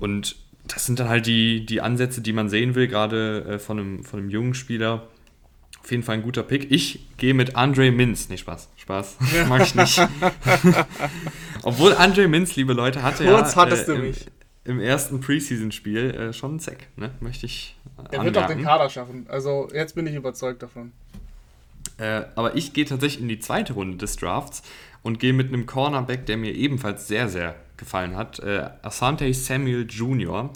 [0.00, 3.78] Und das sind dann halt die, die Ansätze, die man sehen will, gerade äh, von,
[3.78, 5.08] einem, von einem jungen Spieler.
[5.84, 6.70] Auf jeden Fall ein guter Pick.
[6.72, 8.30] Ich gehe mit Andre Mintz.
[8.30, 8.70] Nee, Spaß.
[8.76, 9.16] Spaß.
[9.50, 10.00] Mag ich nicht.
[11.62, 14.26] Obwohl Andre Mintz, liebe Leute, hatte Kurz ja hattest äh, du im, mich.
[14.64, 16.86] im ersten Preseason-Spiel äh, schon einen Sack.
[16.96, 17.10] Ne?
[17.20, 17.76] Möchte ich
[18.10, 19.26] äh, Er wird auch den Kader schaffen.
[19.28, 20.92] Also jetzt bin ich überzeugt davon.
[21.98, 24.62] Äh, aber ich gehe tatsächlich in die zweite Runde des Drafts
[25.02, 28.38] und gehe mit einem Cornerback, der mir ebenfalls sehr, sehr gefallen hat.
[28.38, 30.48] Äh, Asante Samuel Jr.,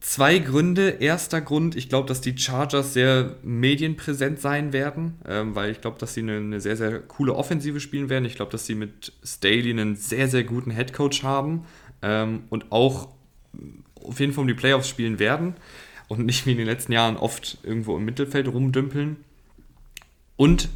[0.00, 0.88] Zwei Gründe.
[0.88, 5.98] Erster Grund, ich glaube, dass die Chargers sehr medienpräsent sein werden, ähm, weil ich glaube,
[5.98, 8.24] dass sie eine, eine, sehr, sehr coole Offensive spielen werden.
[8.24, 11.66] Ich glaube, dass sie mit Staley einen sehr, sehr guten Headcoach haben
[12.00, 13.08] ähm, und auch
[14.02, 15.54] auf jeden Fall um die Playoffs spielen werden
[16.08, 19.18] und nicht wie in den letzten Jahren oft irgendwo im Mittelfeld rumdümpeln.
[20.36, 20.70] Und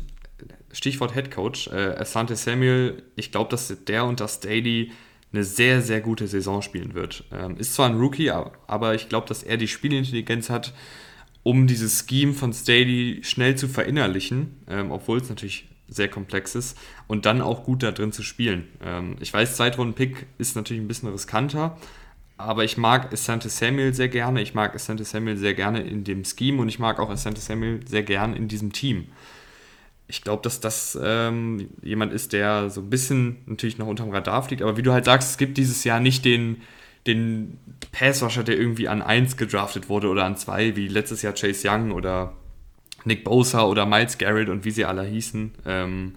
[0.70, 4.92] Stichwort Headcoach, äh, Asante Samuel, ich glaube, dass der und das Staley
[5.34, 7.24] eine sehr, sehr gute Saison spielen wird.
[7.32, 10.72] Ähm, ist zwar ein Rookie, aber ich glaube, dass er die Spielintelligenz hat,
[11.42, 16.78] um dieses Scheme von Staley schnell zu verinnerlichen, ähm, obwohl es natürlich sehr komplex ist,
[17.06, 18.68] und dann auch gut da drin zu spielen.
[18.82, 21.76] Ähm, ich weiß, Zweitrunden-Pick ist natürlich ein bisschen riskanter,
[22.36, 24.40] aber ich mag Asante Samuel sehr gerne.
[24.40, 27.86] Ich mag Asante Samuel sehr gerne in dem Scheme und ich mag auch Asante Samuel
[27.86, 29.08] sehr gerne in diesem Team
[30.06, 34.42] ich glaube, dass das ähm, jemand ist, der so ein bisschen natürlich noch unterm Radar
[34.42, 34.62] fliegt.
[34.62, 36.62] Aber wie du halt sagst, es gibt dieses Jahr nicht den,
[37.06, 37.58] den
[37.92, 41.90] Passwasher, der irgendwie an 1 gedraftet wurde oder an 2, wie letztes Jahr Chase Young
[41.90, 42.34] oder
[43.04, 45.54] Nick Bosa oder Miles Garrett und wie sie alle hießen.
[45.66, 46.14] Ähm,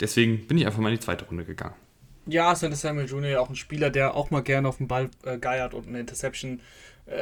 [0.00, 1.74] deswegen bin ich einfach mal in die zweite Runde gegangen.
[2.26, 3.40] Ja, Santa Samuel Jr.
[3.40, 6.60] auch ein Spieler, der auch mal gerne auf den Ball äh, geiert und eine Interception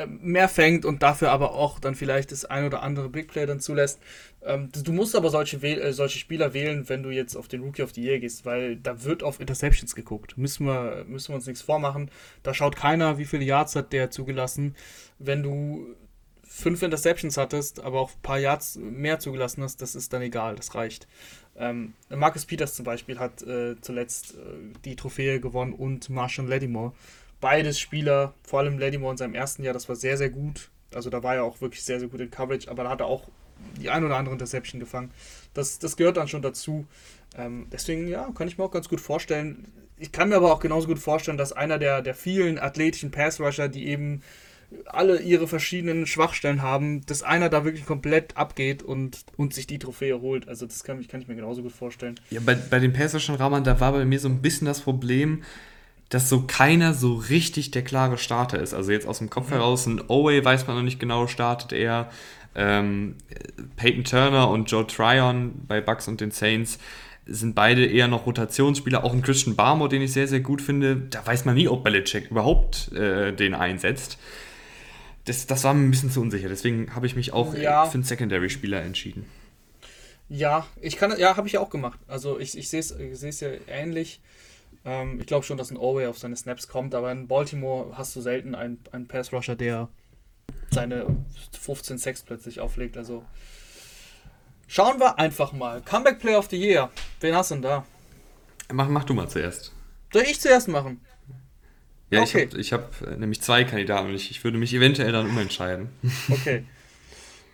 [0.07, 3.61] mehr fängt und dafür aber auch dann vielleicht das ein oder andere Big Play dann
[3.61, 3.99] zulässt.
[4.43, 7.83] Ähm, du musst aber solche, äh, solche Spieler wählen, wenn du jetzt auf den Rookie
[7.83, 10.37] of the Year gehst, weil da wird auf Interceptions geguckt.
[10.39, 12.11] Müssen wir, müssen wir uns nichts vormachen.
[12.43, 14.77] Da schaut keiner, wie viele Yards hat der zugelassen.
[15.19, 15.95] Wenn du
[16.43, 20.57] fünf Interceptions hattest, aber auch ein paar Yards mehr zugelassen hast, das ist dann egal,
[20.57, 21.07] das reicht.
[21.57, 24.39] Ähm, Marcus Peters zum Beispiel hat äh, zuletzt äh,
[24.85, 26.93] die Trophäe gewonnen und Marshall Lattimore
[27.41, 30.71] beides Spieler, vor allem Lattimore in seinem ersten Jahr, das war sehr, sehr gut.
[30.95, 33.07] Also da war er auch wirklich sehr, sehr gut in Coverage, aber da hat er
[33.07, 33.29] auch
[33.81, 35.11] die ein oder andere Interception gefangen.
[35.55, 36.87] Das, das gehört dann schon dazu.
[37.37, 39.73] Ähm, deswegen, ja, kann ich mir auch ganz gut vorstellen.
[39.99, 43.69] Ich kann mir aber auch genauso gut vorstellen, dass einer der, der vielen athletischen Pass-Rusher,
[43.69, 44.23] die eben
[44.87, 49.79] alle ihre verschiedenen Schwachstellen haben, dass einer da wirklich komplett abgeht und, und sich die
[49.79, 50.49] Trophäe holt.
[50.49, 52.19] Also das kann, kann ich mir genauso gut vorstellen.
[52.31, 55.43] Ja, bei, bei den Pass-Rushern, Rahman, da war bei mir so ein bisschen das Problem,
[56.11, 58.75] dass so keiner so richtig der klare Starter ist.
[58.75, 59.55] Also jetzt aus dem Kopf mhm.
[59.55, 62.11] heraus, ein Owe weiß man noch nicht genau, startet er.
[62.55, 63.15] Ähm,
[63.77, 66.79] Peyton Turner und Joe Tryon bei Bucks und den Saints
[67.27, 69.05] sind beide eher noch Rotationsspieler.
[69.05, 70.97] Auch ein Christian Barmore, den ich sehr, sehr gut finde.
[70.97, 74.19] Da weiß man nie, ob Belichick überhaupt äh, den einsetzt.
[75.27, 76.49] Das, das war mir ein bisschen zu unsicher.
[76.49, 77.87] Deswegen habe ich mich auch ja.
[77.87, 79.27] für einen Secondary-Spieler entschieden.
[80.29, 82.01] Ja, ich kann, ja, habe ich ja auch gemacht.
[82.09, 84.21] Also ich, ich sehe es ja ähnlich.
[84.85, 88.17] Ähm, ich glaube schon, dass ein Orway auf seine Snaps kommt, aber in Baltimore hast
[88.17, 89.89] du selten einen, einen Pass-Rusher, der
[90.71, 91.07] seine
[91.59, 92.97] 15 Sacks plötzlich auflegt.
[92.97, 93.25] Also
[94.67, 95.83] schauen wir einfach mal.
[95.83, 96.91] Comeback Player of the Year.
[97.21, 97.87] Wen hast du denn da?
[98.73, 99.73] Mach, mach du mal zuerst.
[100.13, 101.01] Soll ich zuerst machen?
[102.11, 102.49] Ja, okay.
[102.57, 105.89] ich habe hab äh, nämlich zwei Kandidaten und ich, ich würde mich eventuell dann umentscheiden.
[106.31, 106.65] Okay.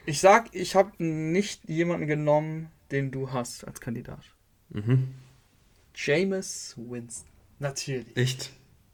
[0.08, 4.20] Ich sag, ich habe nicht jemanden genommen, den du hast als Kandidat.
[4.70, 5.08] Mhm.
[5.96, 7.28] Jameis Winston.
[7.58, 8.16] Natürlich.
[8.16, 8.50] Echt?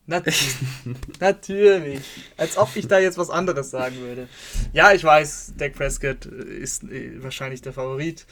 [0.06, 0.54] Natürlich.
[1.20, 2.00] Natürlich.
[2.36, 4.28] Als ob ich da jetzt was anderes sagen würde.
[4.72, 8.26] Ja, ich weiß, Dak Prescott ist äh, wahrscheinlich der Favorit.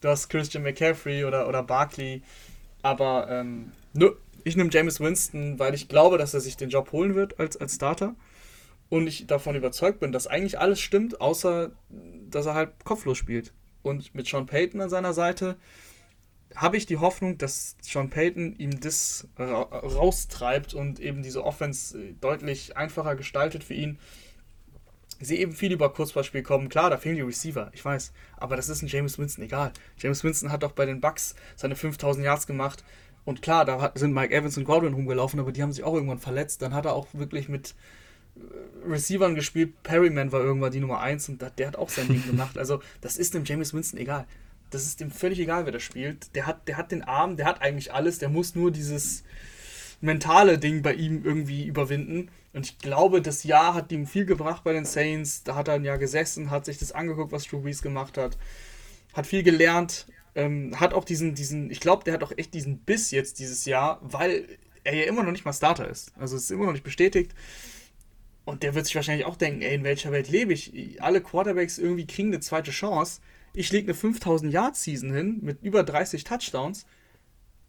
[0.00, 2.22] Du hast Christian McCaffrey oder, oder Barkley.
[2.82, 4.12] Aber ähm, nö,
[4.44, 7.56] ich nehme James Winston, weil ich glaube, dass er sich den Job holen wird als,
[7.56, 8.14] als Starter.
[8.88, 11.70] Und ich davon überzeugt bin, dass eigentlich alles stimmt, außer
[12.30, 13.52] dass er halt kopflos spielt.
[13.82, 15.56] Und mit Sean Payton an seiner Seite
[16.54, 21.98] habe ich die Hoffnung, dass Sean Payton ihm das ra raustreibt und eben diese Offense
[21.98, 23.98] äh, deutlich einfacher gestaltet für ihn.
[25.20, 26.68] Sie eben viel über Kurzballspiel kommen.
[26.68, 28.12] Klar, da fehlen die Receiver, ich weiß.
[28.36, 29.72] Aber das ist ein James Winston egal.
[29.98, 32.84] James Winston hat doch bei den Bucks seine 5000 Yards gemacht.
[33.24, 36.20] Und klar, da sind Mike Evans und Godwin rumgelaufen, aber die haben sich auch irgendwann
[36.20, 36.62] verletzt.
[36.62, 37.74] Dann hat er auch wirklich mit
[38.36, 39.82] äh, Receivern gespielt.
[39.82, 42.56] Perryman war irgendwann die Nummer 1 und der hat auch sein Ding gemacht.
[42.56, 44.24] Also, das ist dem James Winston egal
[44.70, 46.34] das ist dem völlig egal, wer das spielt.
[46.34, 49.24] Der hat, der hat den Arm, der hat eigentlich alles, der muss nur dieses
[50.00, 52.30] mentale Ding bei ihm irgendwie überwinden.
[52.52, 55.42] Und ich glaube, das Jahr hat ihm viel gebracht bei den Saints.
[55.44, 58.38] Da hat er ein Jahr gesessen, hat sich das angeguckt, was Drew Brees gemacht hat.
[59.12, 60.06] Hat viel gelernt.
[60.34, 63.64] Ähm, hat auch diesen, diesen, ich glaube, der hat auch echt diesen Biss jetzt dieses
[63.64, 64.46] Jahr, weil
[64.84, 66.12] er ja immer noch nicht mal Starter ist.
[66.16, 67.34] Also es ist immer noch nicht bestätigt.
[68.44, 71.02] Und der wird sich wahrscheinlich auch denken, ey, in welcher Welt lebe ich?
[71.02, 73.20] Alle Quarterbacks irgendwie kriegen eine zweite Chance
[73.58, 76.86] ich lege eine 5000 Yard Season hin mit über 30 Touchdowns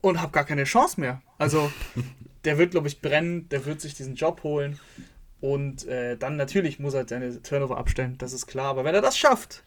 [0.01, 1.23] und habe gar keine Chance mehr.
[1.39, 1.71] Also
[2.43, 4.79] der wird, glaube ich, brennen, der wird sich diesen Job holen
[5.41, 8.67] und äh, dann natürlich muss er seine Turnover abstellen, das ist klar.
[8.67, 9.63] Aber wenn er das schafft,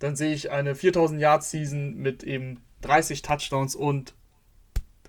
[0.00, 4.14] dann sehe ich eine 4000 Yard Season mit eben 30 Touchdowns und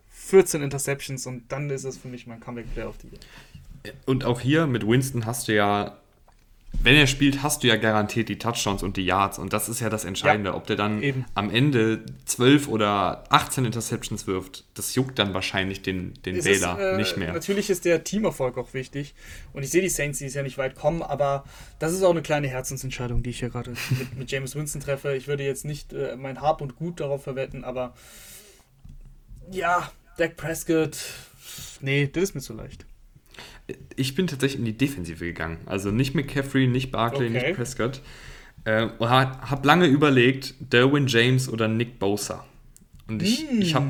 [0.10, 3.95] 14 Interceptions und dann ist es für mich mein Comeback Player of the Year.
[4.06, 5.97] Und auch hier mit Winston hast du ja
[6.84, 9.38] wenn er spielt, hast du ja garantiert die Touchdowns und die Yards.
[9.38, 10.52] Und das ist ja das Entscheidende.
[10.52, 11.26] Ja, Ob der dann eben.
[11.36, 16.94] am Ende 12 oder 18 Interceptions wirft, das juckt dann wahrscheinlich den, den Wähler ist,
[16.94, 17.34] äh, nicht mehr.
[17.34, 19.14] Natürlich ist der Teamerfolg auch wichtig.
[19.54, 21.44] Und ich sehe die Saints, die ist ja nicht weit kommen, aber
[21.80, 25.16] das ist auch eine kleine Herzensentscheidung, die ich hier gerade mit, mit, James Winston treffe.
[25.16, 27.94] Ich würde jetzt nicht äh, mein Hab und Gut darauf verwetten, aber
[29.52, 30.98] ja, Dak Prescott,
[31.82, 32.86] nee, das ist mir zu leicht.
[33.96, 35.60] Ich bin tatsächlich in die Defensive gegangen.
[35.66, 37.48] Also nicht McCaffrey, nicht Barkley, okay.
[37.48, 38.02] nicht Prescott.
[38.66, 42.46] Äh, und habe lange überlegt, Derwin James oder Nick Bosa.
[43.08, 43.62] Und ich, mm.
[43.62, 43.88] ich habe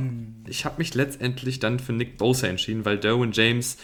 [0.47, 3.77] ich hab mich letztendlich dann für Nick Bosa entschieden, weil Derwin James,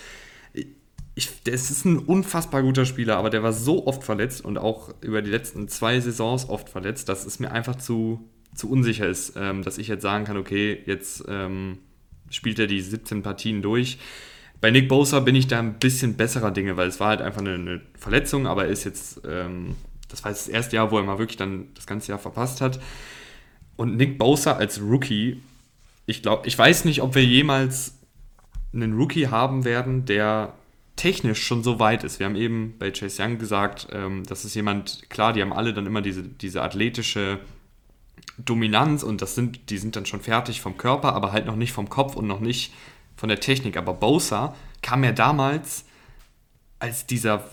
[1.15, 4.93] ich, der ist ein unfassbar guter Spieler, aber der war so oft verletzt und auch
[5.01, 9.33] über die letzten zwei Saisons oft verletzt, dass es mir einfach zu, zu unsicher ist,
[9.35, 11.79] ähm, dass ich jetzt sagen kann, okay, jetzt ähm,
[12.29, 13.97] spielt er die 17 Partien durch.
[14.59, 17.41] Bei Nick Bosa bin ich da ein bisschen besserer Dinge, weil es war halt einfach
[17.41, 19.75] eine, eine Verletzung, aber er ist jetzt, ähm,
[20.09, 22.61] das war jetzt das erste Jahr, wo er mal wirklich dann das ganze Jahr verpasst
[22.61, 22.79] hat.
[23.75, 25.41] Und Nick Bosa als Rookie,
[26.07, 27.99] ich glaube, ich weiß nicht, ob wir jemals
[28.73, 30.53] einen Rookie haben werden, der
[30.95, 32.19] technisch schon so weit ist.
[32.19, 35.73] Wir haben eben bei Chase Young gesagt, ähm, das ist jemand, klar, die haben alle
[35.73, 37.39] dann immer diese, diese athletische
[38.37, 41.71] Dominanz und das sind, die sind dann schon fertig vom Körper, aber halt noch nicht
[41.71, 42.73] vom Kopf und noch nicht
[43.17, 43.75] von der Technik.
[43.75, 45.83] Aber Bosa kam ja damals
[46.79, 47.43] als dieser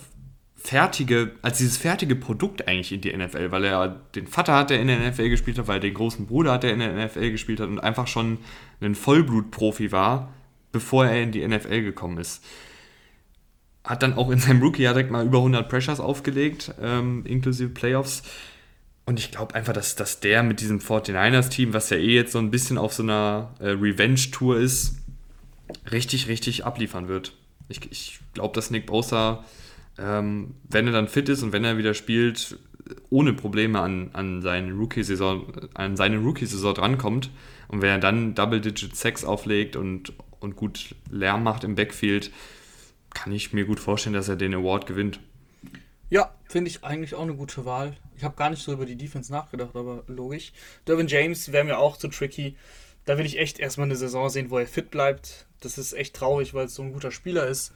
[0.56, 4.80] fertige, als dieses fertige Produkt eigentlich in die NFL, weil er den Vater hat, der
[4.80, 7.30] in der NFL gespielt hat, weil er den großen Bruder hat, der in der NFL
[7.30, 8.38] gespielt hat und einfach schon
[8.80, 10.32] ein Vollblutprofi war,
[10.72, 12.42] bevor er in die NFL gekommen ist.
[13.84, 18.22] Hat dann auch in seinem Rookie-Jahr direkt mal über 100 Pressures aufgelegt, ähm, inklusive Playoffs.
[19.04, 22.38] Und ich glaube einfach, dass, dass der mit diesem 49ers-Team, was ja eh jetzt so
[22.38, 24.96] ein bisschen auf so einer äh, Revenge-Tour ist,
[25.90, 27.32] richtig, richtig abliefern wird.
[27.68, 29.44] Ich, ich glaube, dass Nick Bosa,
[29.98, 32.58] ähm, wenn er dann fit ist und wenn er wieder spielt,
[33.08, 37.30] ohne Probleme an, an seine Rookie-Saison, an seine Rookie-Saison drankommt.
[37.68, 40.12] Und wenn er dann Double-Digit Sex auflegt und
[40.44, 42.30] und gut Lärm macht im Backfield,
[43.12, 45.18] kann ich mir gut vorstellen, dass er den Award gewinnt.
[46.10, 47.96] Ja, finde ich eigentlich auch eine gute Wahl.
[48.16, 50.52] Ich habe gar nicht so über die Defense nachgedacht, aber logisch.
[50.86, 52.56] Dervin James wäre mir auch zu tricky.
[53.06, 55.46] Da will ich echt erstmal eine Saison sehen, wo er fit bleibt.
[55.64, 57.72] Das ist echt traurig, weil es so ein guter Spieler ist.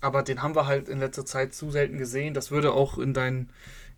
[0.00, 2.34] Aber den haben wir halt in letzter Zeit zu selten gesehen.
[2.34, 3.48] Das würde auch in, dein,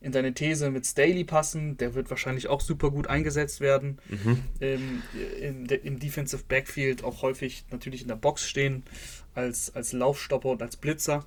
[0.01, 1.77] in deine These mit Staley passen.
[1.77, 3.99] Der wird wahrscheinlich auch super gut eingesetzt werden.
[4.09, 4.43] Mhm.
[4.61, 5.03] Im,
[5.41, 8.85] im, Im Defensive Backfield auch häufig natürlich in der Box stehen
[9.35, 11.25] als, als Laufstopper und als Blitzer.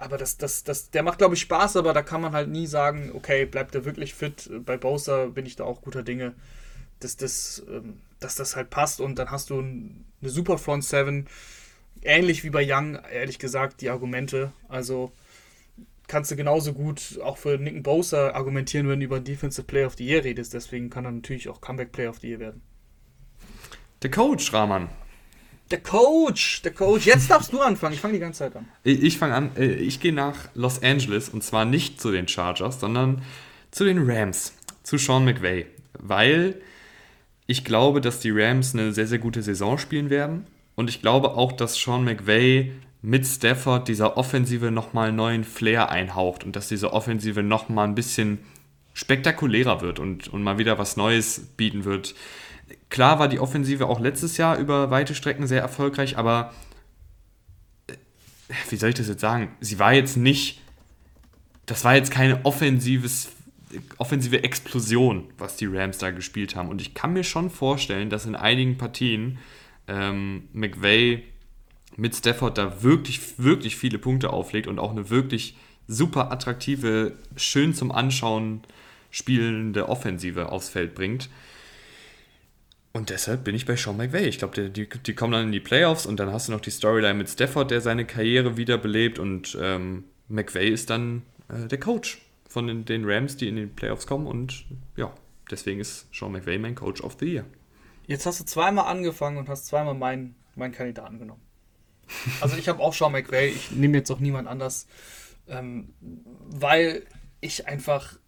[0.00, 2.66] Aber das, das, das, der macht, glaube ich, Spaß, aber da kann man halt nie
[2.66, 4.50] sagen, okay, bleibt er wirklich fit.
[4.64, 6.34] Bei Bowser bin ich da auch guter Dinge,
[7.00, 9.62] dass das, ähm, dass das halt passt und dann hast du
[10.20, 11.26] eine super Front 7.
[12.02, 14.52] Ähnlich wie bei Young, ehrlich gesagt, die Argumente.
[14.68, 15.12] Also
[16.08, 19.94] kannst du genauso gut auch für Nick Bowser argumentieren, wenn du über Defensive Player of
[19.96, 20.54] the Year redest.
[20.54, 22.62] Deswegen kann er natürlich auch Comeback Player of the Year werden.
[24.02, 24.88] Der Coach, Rahman.
[25.70, 27.06] Der Coach, der Coach.
[27.06, 27.94] Jetzt darfst du anfangen.
[27.94, 28.66] Ich fange die ganze Zeit an.
[28.82, 29.50] Ich fange an.
[29.56, 33.22] Äh, ich gehe nach Los Angeles und zwar nicht zu den Chargers, sondern
[33.70, 35.66] zu den Rams, zu Sean McVay.
[35.92, 36.60] Weil
[37.50, 40.46] ich glaube, dass die Rams eine sehr, sehr gute Saison spielen werden.
[40.76, 42.70] Und ich glaube auch, dass Sean McVay
[43.02, 48.38] mit Stafford dieser Offensive nochmal neuen Flair einhaucht und dass diese Offensive nochmal ein bisschen
[48.94, 52.14] spektakulärer wird und, und mal wieder was Neues bieten wird.
[52.88, 56.54] Klar war die Offensive auch letztes Jahr über weite Strecken sehr erfolgreich, aber
[57.88, 57.94] äh,
[58.68, 59.56] wie soll ich das jetzt sagen?
[59.58, 60.60] Sie war jetzt nicht,
[61.66, 63.30] das war jetzt keine offensives,
[63.98, 66.68] offensive Explosion, was die Rams da gespielt haben.
[66.68, 69.38] Und ich kann mir schon vorstellen, dass in einigen Partien
[69.88, 71.22] ähm, McVay
[71.96, 75.56] mit Stafford da wirklich, wirklich viele Punkte auflegt und auch eine wirklich
[75.86, 78.62] super attraktive, schön zum Anschauen
[79.10, 81.28] spielende Offensive aufs Feld bringt.
[82.92, 84.26] Und deshalb bin ich bei Sean McVay.
[84.26, 86.70] Ich glaube, die, die, kommen dann in die Playoffs und dann hast du noch die
[86.70, 92.18] Storyline mit Stafford, der seine Karriere wiederbelebt und ähm, McVay ist dann äh, der Coach
[92.50, 95.14] von den, den, Rams, die in die Playoffs kommen und ja,
[95.50, 97.44] deswegen ist Sean McVay mein Coach of the Year.
[98.08, 101.40] Jetzt hast du zweimal angefangen und hast zweimal meinen, meinen Kandidaten genommen.
[102.40, 104.88] Also ich habe auch Sean McVay, ich nehme jetzt auch niemand anders,
[105.48, 107.06] ähm, weil
[107.40, 108.18] ich einfach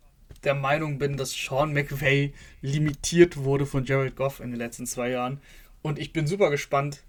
[0.45, 5.11] der Meinung bin, dass Sean McVay limitiert wurde von Jared Goff in den letzten zwei
[5.11, 5.41] Jahren.
[5.83, 7.03] Und ich bin super gespannt,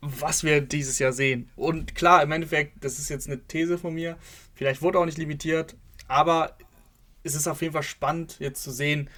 [0.00, 1.48] was wir dieses Jahr sehen.
[1.54, 4.16] Und klar, im Endeffekt, das ist jetzt eine These von mir.
[4.54, 5.76] Vielleicht wurde auch nicht limitiert,
[6.08, 6.56] aber
[7.22, 9.08] es ist auf jeden Fall spannend, jetzt zu sehen,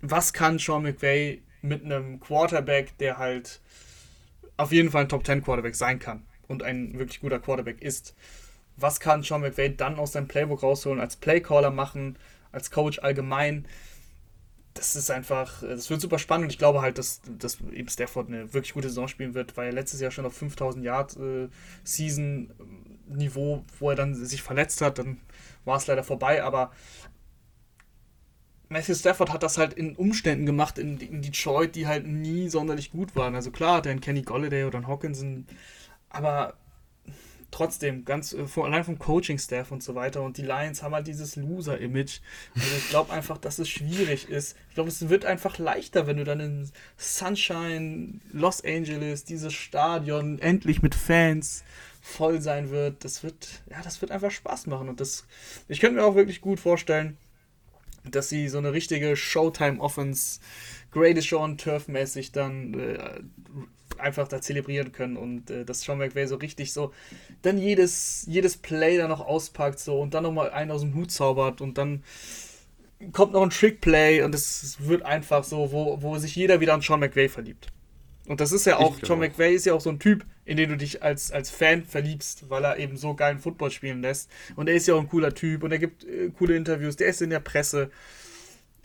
[0.00, 3.60] was kann Sean McVay mit einem Quarterback, der halt
[4.56, 8.14] auf jeden Fall ein Top 10 Quarterback sein kann und ein wirklich guter Quarterback ist
[8.76, 12.16] was kann Sean McVay dann aus seinem Playbook rausholen, als Playcaller machen,
[12.52, 13.66] als Coach allgemein.
[14.74, 18.28] Das ist einfach, das wird super spannend und ich glaube halt, dass, dass eben Stafford
[18.28, 21.48] eine wirklich gute Saison spielen wird, weil er letztes Jahr schon auf 5000 Yard äh,
[21.84, 22.50] Season
[23.06, 25.20] Niveau, wo er dann sich verletzt hat, dann
[25.64, 26.72] war es leider vorbei, aber
[28.68, 32.90] Matthew Stafford hat das halt in Umständen gemacht in, in Detroit, die halt nie sonderlich
[32.90, 33.34] gut waren.
[33.34, 35.46] Also klar hat er einen Kenny Golladay oder einen Hawkinson,
[36.08, 36.54] aber
[37.54, 40.22] trotzdem, ganz äh, allein vom Coaching-Staff und so weiter.
[40.22, 42.20] Und die Lions haben halt dieses Loser-Image.
[42.54, 44.56] Also ich glaube einfach, dass es schwierig ist.
[44.68, 50.40] Ich glaube, es wird einfach leichter, wenn du dann in Sunshine, Los Angeles, dieses Stadion
[50.40, 51.62] endlich mit Fans
[52.04, 53.02] voll sein wird.
[53.02, 54.90] Das wird, ja, das wird einfach Spaß machen.
[54.90, 55.26] Und das,
[55.68, 57.16] ich könnte mir auch wirklich gut vorstellen,
[58.04, 60.40] dass sie so eine richtige Showtime-Offense,
[60.92, 63.20] Greatest Show on Turf mäßig dann äh,
[63.98, 66.92] einfach da zelebrieren können und äh, dass Sean McVay so richtig so
[67.40, 71.10] dann jedes, jedes Play da noch auspackt so und dann nochmal einen aus dem Hut
[71.10, 72.04] zaubert und dann
[73.12, 76.82] kommt noch ein Trickplay und es wird einfach so, wo, wo sich jeder wieder an
[76.82, 77.68] Sean McVay verliebt.
[78.26, 80.70] Und das ist ja auch, Sean McVay ist ja auch so ein Typ, in den
[80.70, 84.30] du dich als, als Fan verliebst, weil er eben so geilen Football spielen lässt.
[84.56, 87.08] Und er ist ja auch ein cooler Typ und er gibt äh, coole Interviews, der
[87.08, 87.90] ist in der Presse.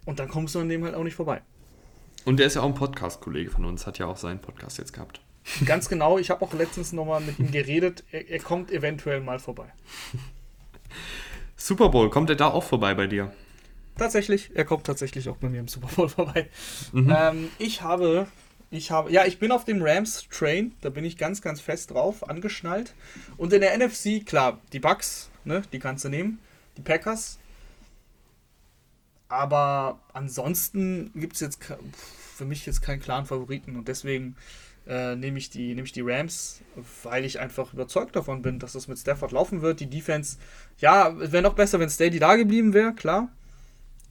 [0.06, 1.42] Und dann kommst du an dem halt auch nicht vorbei.
[2.26, 4.94] Und der ist ja auch ein Podcast-Kollege von uns, hat ja auch seinen Podcast jetzt
[4.94, 5.22] gehabt.
[5.66, 8.04] Ganz genau, ich habe auch letztens nochmal mit ihm geredet.
[8.12, 9.72] Er, er, kommt eventuell mal vorbei.
[11.56, 13.32] Super Bowl, kommt er da auch vorbei bei dir?
[13.98, 16.50] Tatsächlich, er kommt tatsächlich auch bei mir im Super Bowl vorbei.
[16.92, 17.16] Mhm.
[17.16, 18.28] Ähm, ich habe,
[18.72, 21.92] ich habe, ja, ich bin auf dem Rams Train, da bin ich ganz, ganz fest
[21.92, 22.94] drauf, angeschnallt.
[23.38, 26.40] Und in der NFC, klar, die Bucks, ne, die kannst du nehmen.
[26.78, 27.40] Die Packers,
[29.30, 31.60] aber ansonsten gibt es jetzt
[32.36, 34.36] für mich jetzt keinen klaren Favoriten und deswegen
[34.88, 36.62] äh, nehme ich, die, nehm ich die Rams,
[37.04, 39.82] weil ich einfach überzeugt davon bin, dass das mit Stafford laufen wird.
[39.82, 40.38] Die Defense,
[40.80, 43.30] ja, wäre noch besser, wenn Stady da geblieben wäre, klar.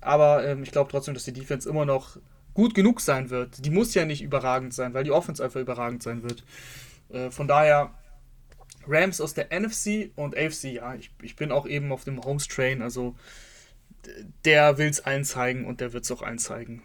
[0.00, 2.16] Aber ähm, ich glaube trotzdem, dass die Defense immer noch
[2.58, 3.64] gut genug sein wird.
[3.64, 6.42] Die muss ja nicht überragend sein, weil die Offense einfach überragend sein wird.
[7.08, 7.94] Äh, von daher
[8.84, 12.48] Rams aus der NFC und AFC, ja, ich, ich bin auch eben auf dem Homes
[12.48, 13.14] Train, also
[14.44, 16.82] der will es allen zeigen und der wird es auch allen zeigen.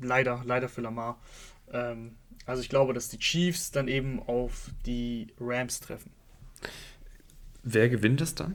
[0.00, 1.18] Leider, leider für Lamar.
[1.72, 2.14] Ähm,
[2.46, 6.12] also ich glaube, dass die Chiefs dann eben auf die Rams treffen.
[7.64, 8.54] Wer gewinnt es dann?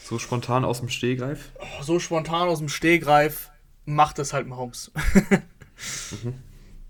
[0.00, 1.52] So spontan aus dem Stehgreif?
[1.58, 3.50] Oh, so spontan aus dem Stehgreif
[3.84, 4.90] macht es halt Mahomes.
[6.10, 6.34] mhm.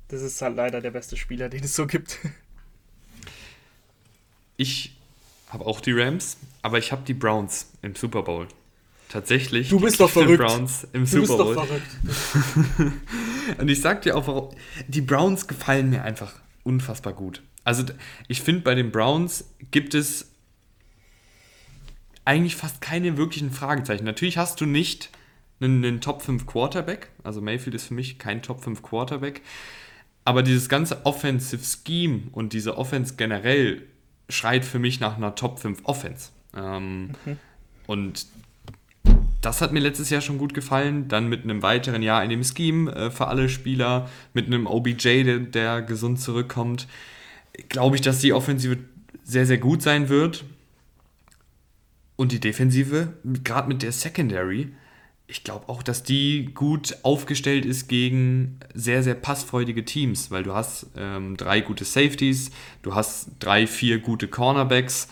[0.09, 2.19] Das ist halt leider der beste Spieler, den es so gibt.
[4.57, 4.97] Ich
[5.49, 8.49] habe auch die Rams, aber ich habe die Browns im Super Bowl.
[9.09, 9.69] Tatsächlich.
[9.69, 10.41] Du bist doch verrückt.
[10.41, 11.55] Browns im du Super Bowl.
[11.55, 12.35] bist doch
[12.77, 12.99] verrückt.
[13.59, 14.55] Und ich sag dir auch, warum.
[14.89, 16.33] Die Browns gefallen mir einfach
[16.65, 17.43] unfassbar gut.
[17.63, 17.85] Also
[18.29, 20.31] ich finde, bei den Browns gibt es
[22.25, 24.05] eigentlich fast keine wirklichen Fragezeichen.
[24.05, 25.11] Natürlich hast du nicht
[25.61, 27.11] einen, einen Top 5 Quarterback.
[27.23, 29.43] Also Mayfield ist für mich kein Top 5 Quarterback.
[30.25, 33.83] Aber dieses ganze Offensive Scheme und diese Offense generell
[34.29, 36.31] schreit für mich nach einer Top 5 Offense.
[36.57, 37.39] Ähm, mhm.
[37.87, 38.27] Und
[39.43, 41.09] das hat mir letztes Jahr schon gut gefallen.
[41.09, 45.25] Dann mit einem weiteren Jahr in dem Scheme äh, für alle Spieler, mit einem OBJ,
[45.25, 46.89] der, der gesund zurückkommt,
[47.69, 48.79] glaube ich, dass die Offensive
[49.23, 50.45] sehr, sehr gut sein wird.
[52.17, 54.73] Und die Defensive, gerade mit der Secondary,
[55.27, 60.55] ich glaube auch, dass die gut aufgestellt ist gegen sehr, sehr passfreudige Teams, weil du
[60.55, 62.51] hast ähm, drei gute Safeties,
[62.83, 65.09] du hast drei, vier gute Cornerbacks.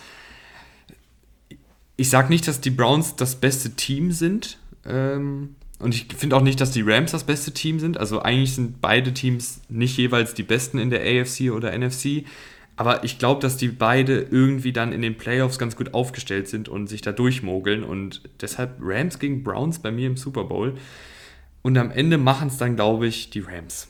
[1.95, 4.59] Ich sage nicht, dass die Browns das beste Team sind.
[4.85, 7.97] Ähm, und ich finde auch nicht, dass die Rams das beste Team sind.
[7.97, 12.23] Also eigentlich sind beide Teams nicht jeweils die besten in der AFC oder NFC.
[12.75, 16.69] Aber ich glaube, dass die beide irgendwie dann in den Playoffs ganz gut aufgestellt sind
[16.69, 17.83] und sich da durchmogeln.
[17.83, 20.75] Und deshalb Rams gegen Browns bei mir im Super Bowl.
[21.61, 23.87] Und am Ende machen es dann, glaube ich, die Rams.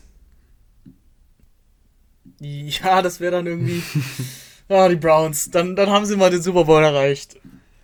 [2.40, 3.82] Ja, das wäre dann irgendwie.
[4.68, 5.50] ah, die Browns.
[5.50, 7.38] Dann, dann haben sie mal den Super Bowl erreicht.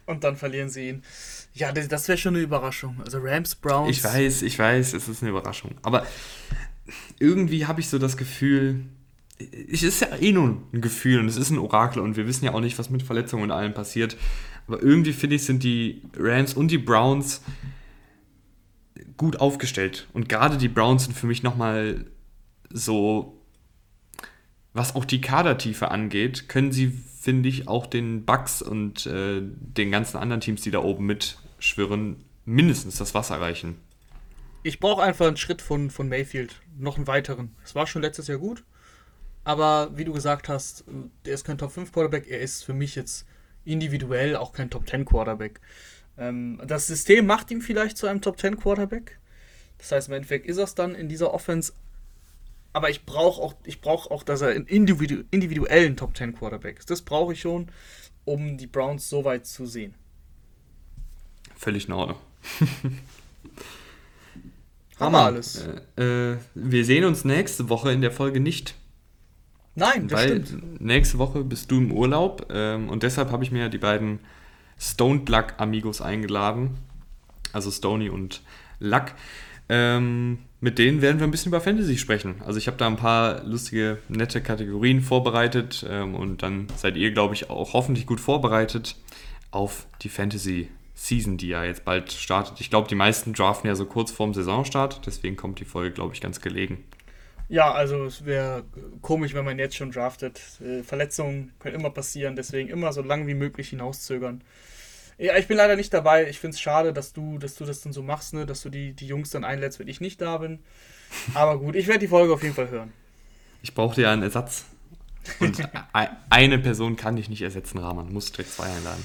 [0.05, 1.03] Und dann verlieren sie ihn.
[1.53, 2.97] Ja, das wäre schon eine Überraschung.
[3.03, 3.89] Also Rams, Browns.
[3.89, 5.71] Ich weiß, ich weiß, es ist eine Überraschung.
[5.81, 6.05] Aber
[7.19, 8.85] irgendwie habe ich so das Gefühl,
[9.39, 12.45] es ist ja eh nur ein Gefühl und es ist ein Orakel und wir wissen
[12.45, 14.17] ja auch nicht, was mit Verletzungen und allem passiert.
[14.67, 17.41] Aber irgendwie finde ich, sind die Rams und die Browns
[19.17, 20.07] gut aufgestellt.
[20.13, 22.05] Und gerade die Browns sind für mich nochmal
[22.69, 23.41] so,
[24.73, 29.91] was auch die Kadertiefe angeht, können sie, finde ich, auch den Bucks und äh, den
[29.91, 33.77] ganzen anderen Teams, die da oben mitschwirren, mindestens das Wasser reichen.
[34.63, 37.55] Ich brauche einfach einen Schritt von, von Mayfield, noch einen weiteren.
[37.63, 38.63] Es war schon letztes Jahr gut.
[39.49, 40.83] Aber wie du gesagt hast,
[41.25, 43.25] der ist kein Top 5 Quarterback, er ist für mich jetzt
[43.65, 45.59] individuell auch kein Top 10 Quarterback.
[46.19, 49.17] Ähm, das System macht ihn vielleicht zu einem Top 10 Quarterback.
[49.79, 51.73] Das heißt, im Endeffekt ist er es dann in dieser Offense.
[52.73, 56.91] Aber ich brauche auch, ich auch, dass er einen individu individuellen Top 10 Quarterback ist.
[56.91, 57.71] Das brauche ich schon,
[58.25, 59.95] um die Browns so weit zu sehen.
[61.55, 62.19] Völlig in Ordnung.
[64.99, 65.67] Haben wir alles.
[65.97, 68.75] Äh, äh, wir sehen uns nächste Woche in der Folge nicht.
[69.79, 70.81] Nein, das Weil stimmt.
[70.81, 74.19] nächste Woche bist du im Urlaub ähm, und deshalb habe ich mir die beiden
[74.79, 76.77] Stoned Luck Amigos eingeladen.
[77.53, 78.41] Also Stony und
[78.79, 79.13] Luck.
[79.69, 82.35] Ähm, mit denen werden wir ein bisschen über Fantasy sprechen.
[82.45, 87.11] Also ich habe da ein paar lustige, nette Kategorien vorbereitet ähm, und dann seid ihr,
[87.11, 88.95] glaube ich, auch hoffentlich gut vorbereitet
[89.51, 92.59] auf die Fantasy Season, die ja jetzt bald startet.
[92.59, 96.13] Ich glaube, die meisten draften ja so kurz vorm Saisonstart, deswegen kommt die Folge, glaube
[96.13, 96.83] ich, ganz gelegen.
[97.49, 98.63] Ja, also es wäre
[99.01, 100.39] komisch, wenn man jetzt schon draftet.
[100.61, 104.43] Äh, Verletzungen können immer passieren, deswegen immer so lange wie möglich hinauszögern.
[105.17, 106.29] Ja, ich bin leider nicht dabei.
[106.29, 108.45] Ich finde es schade, dass du, dass du das dann so machst, ne?
[108.45, 110.59] dass du die, die Jungs dann einlädst, wenn ich nicht da bin.
[111.33, 112.93] Aber gut, ich werde die Folge auf jeden Fall hören.
[113.61, 114.65] Ich brauchte ja einen Ersatz.
[115.39, 115.67] Und
[116.29, 118.13] eine Person kann dich nicht ersetzen, Rahman.
[118.13, 119.03] Muss direkt zwei einladen.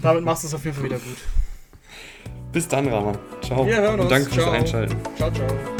[0.00, 1.18] Damit machst du es auf jeden Fall wieder gut.
[2.52, 3.18] Bis dann, Rahman.
[3.42, 3.66] Ciao.
[3.66, 4.02] Wir hören uns.
[4.04, 4.96] Und danke fürs Einschalten.
[5.16, 5.73] Ciao, ciao.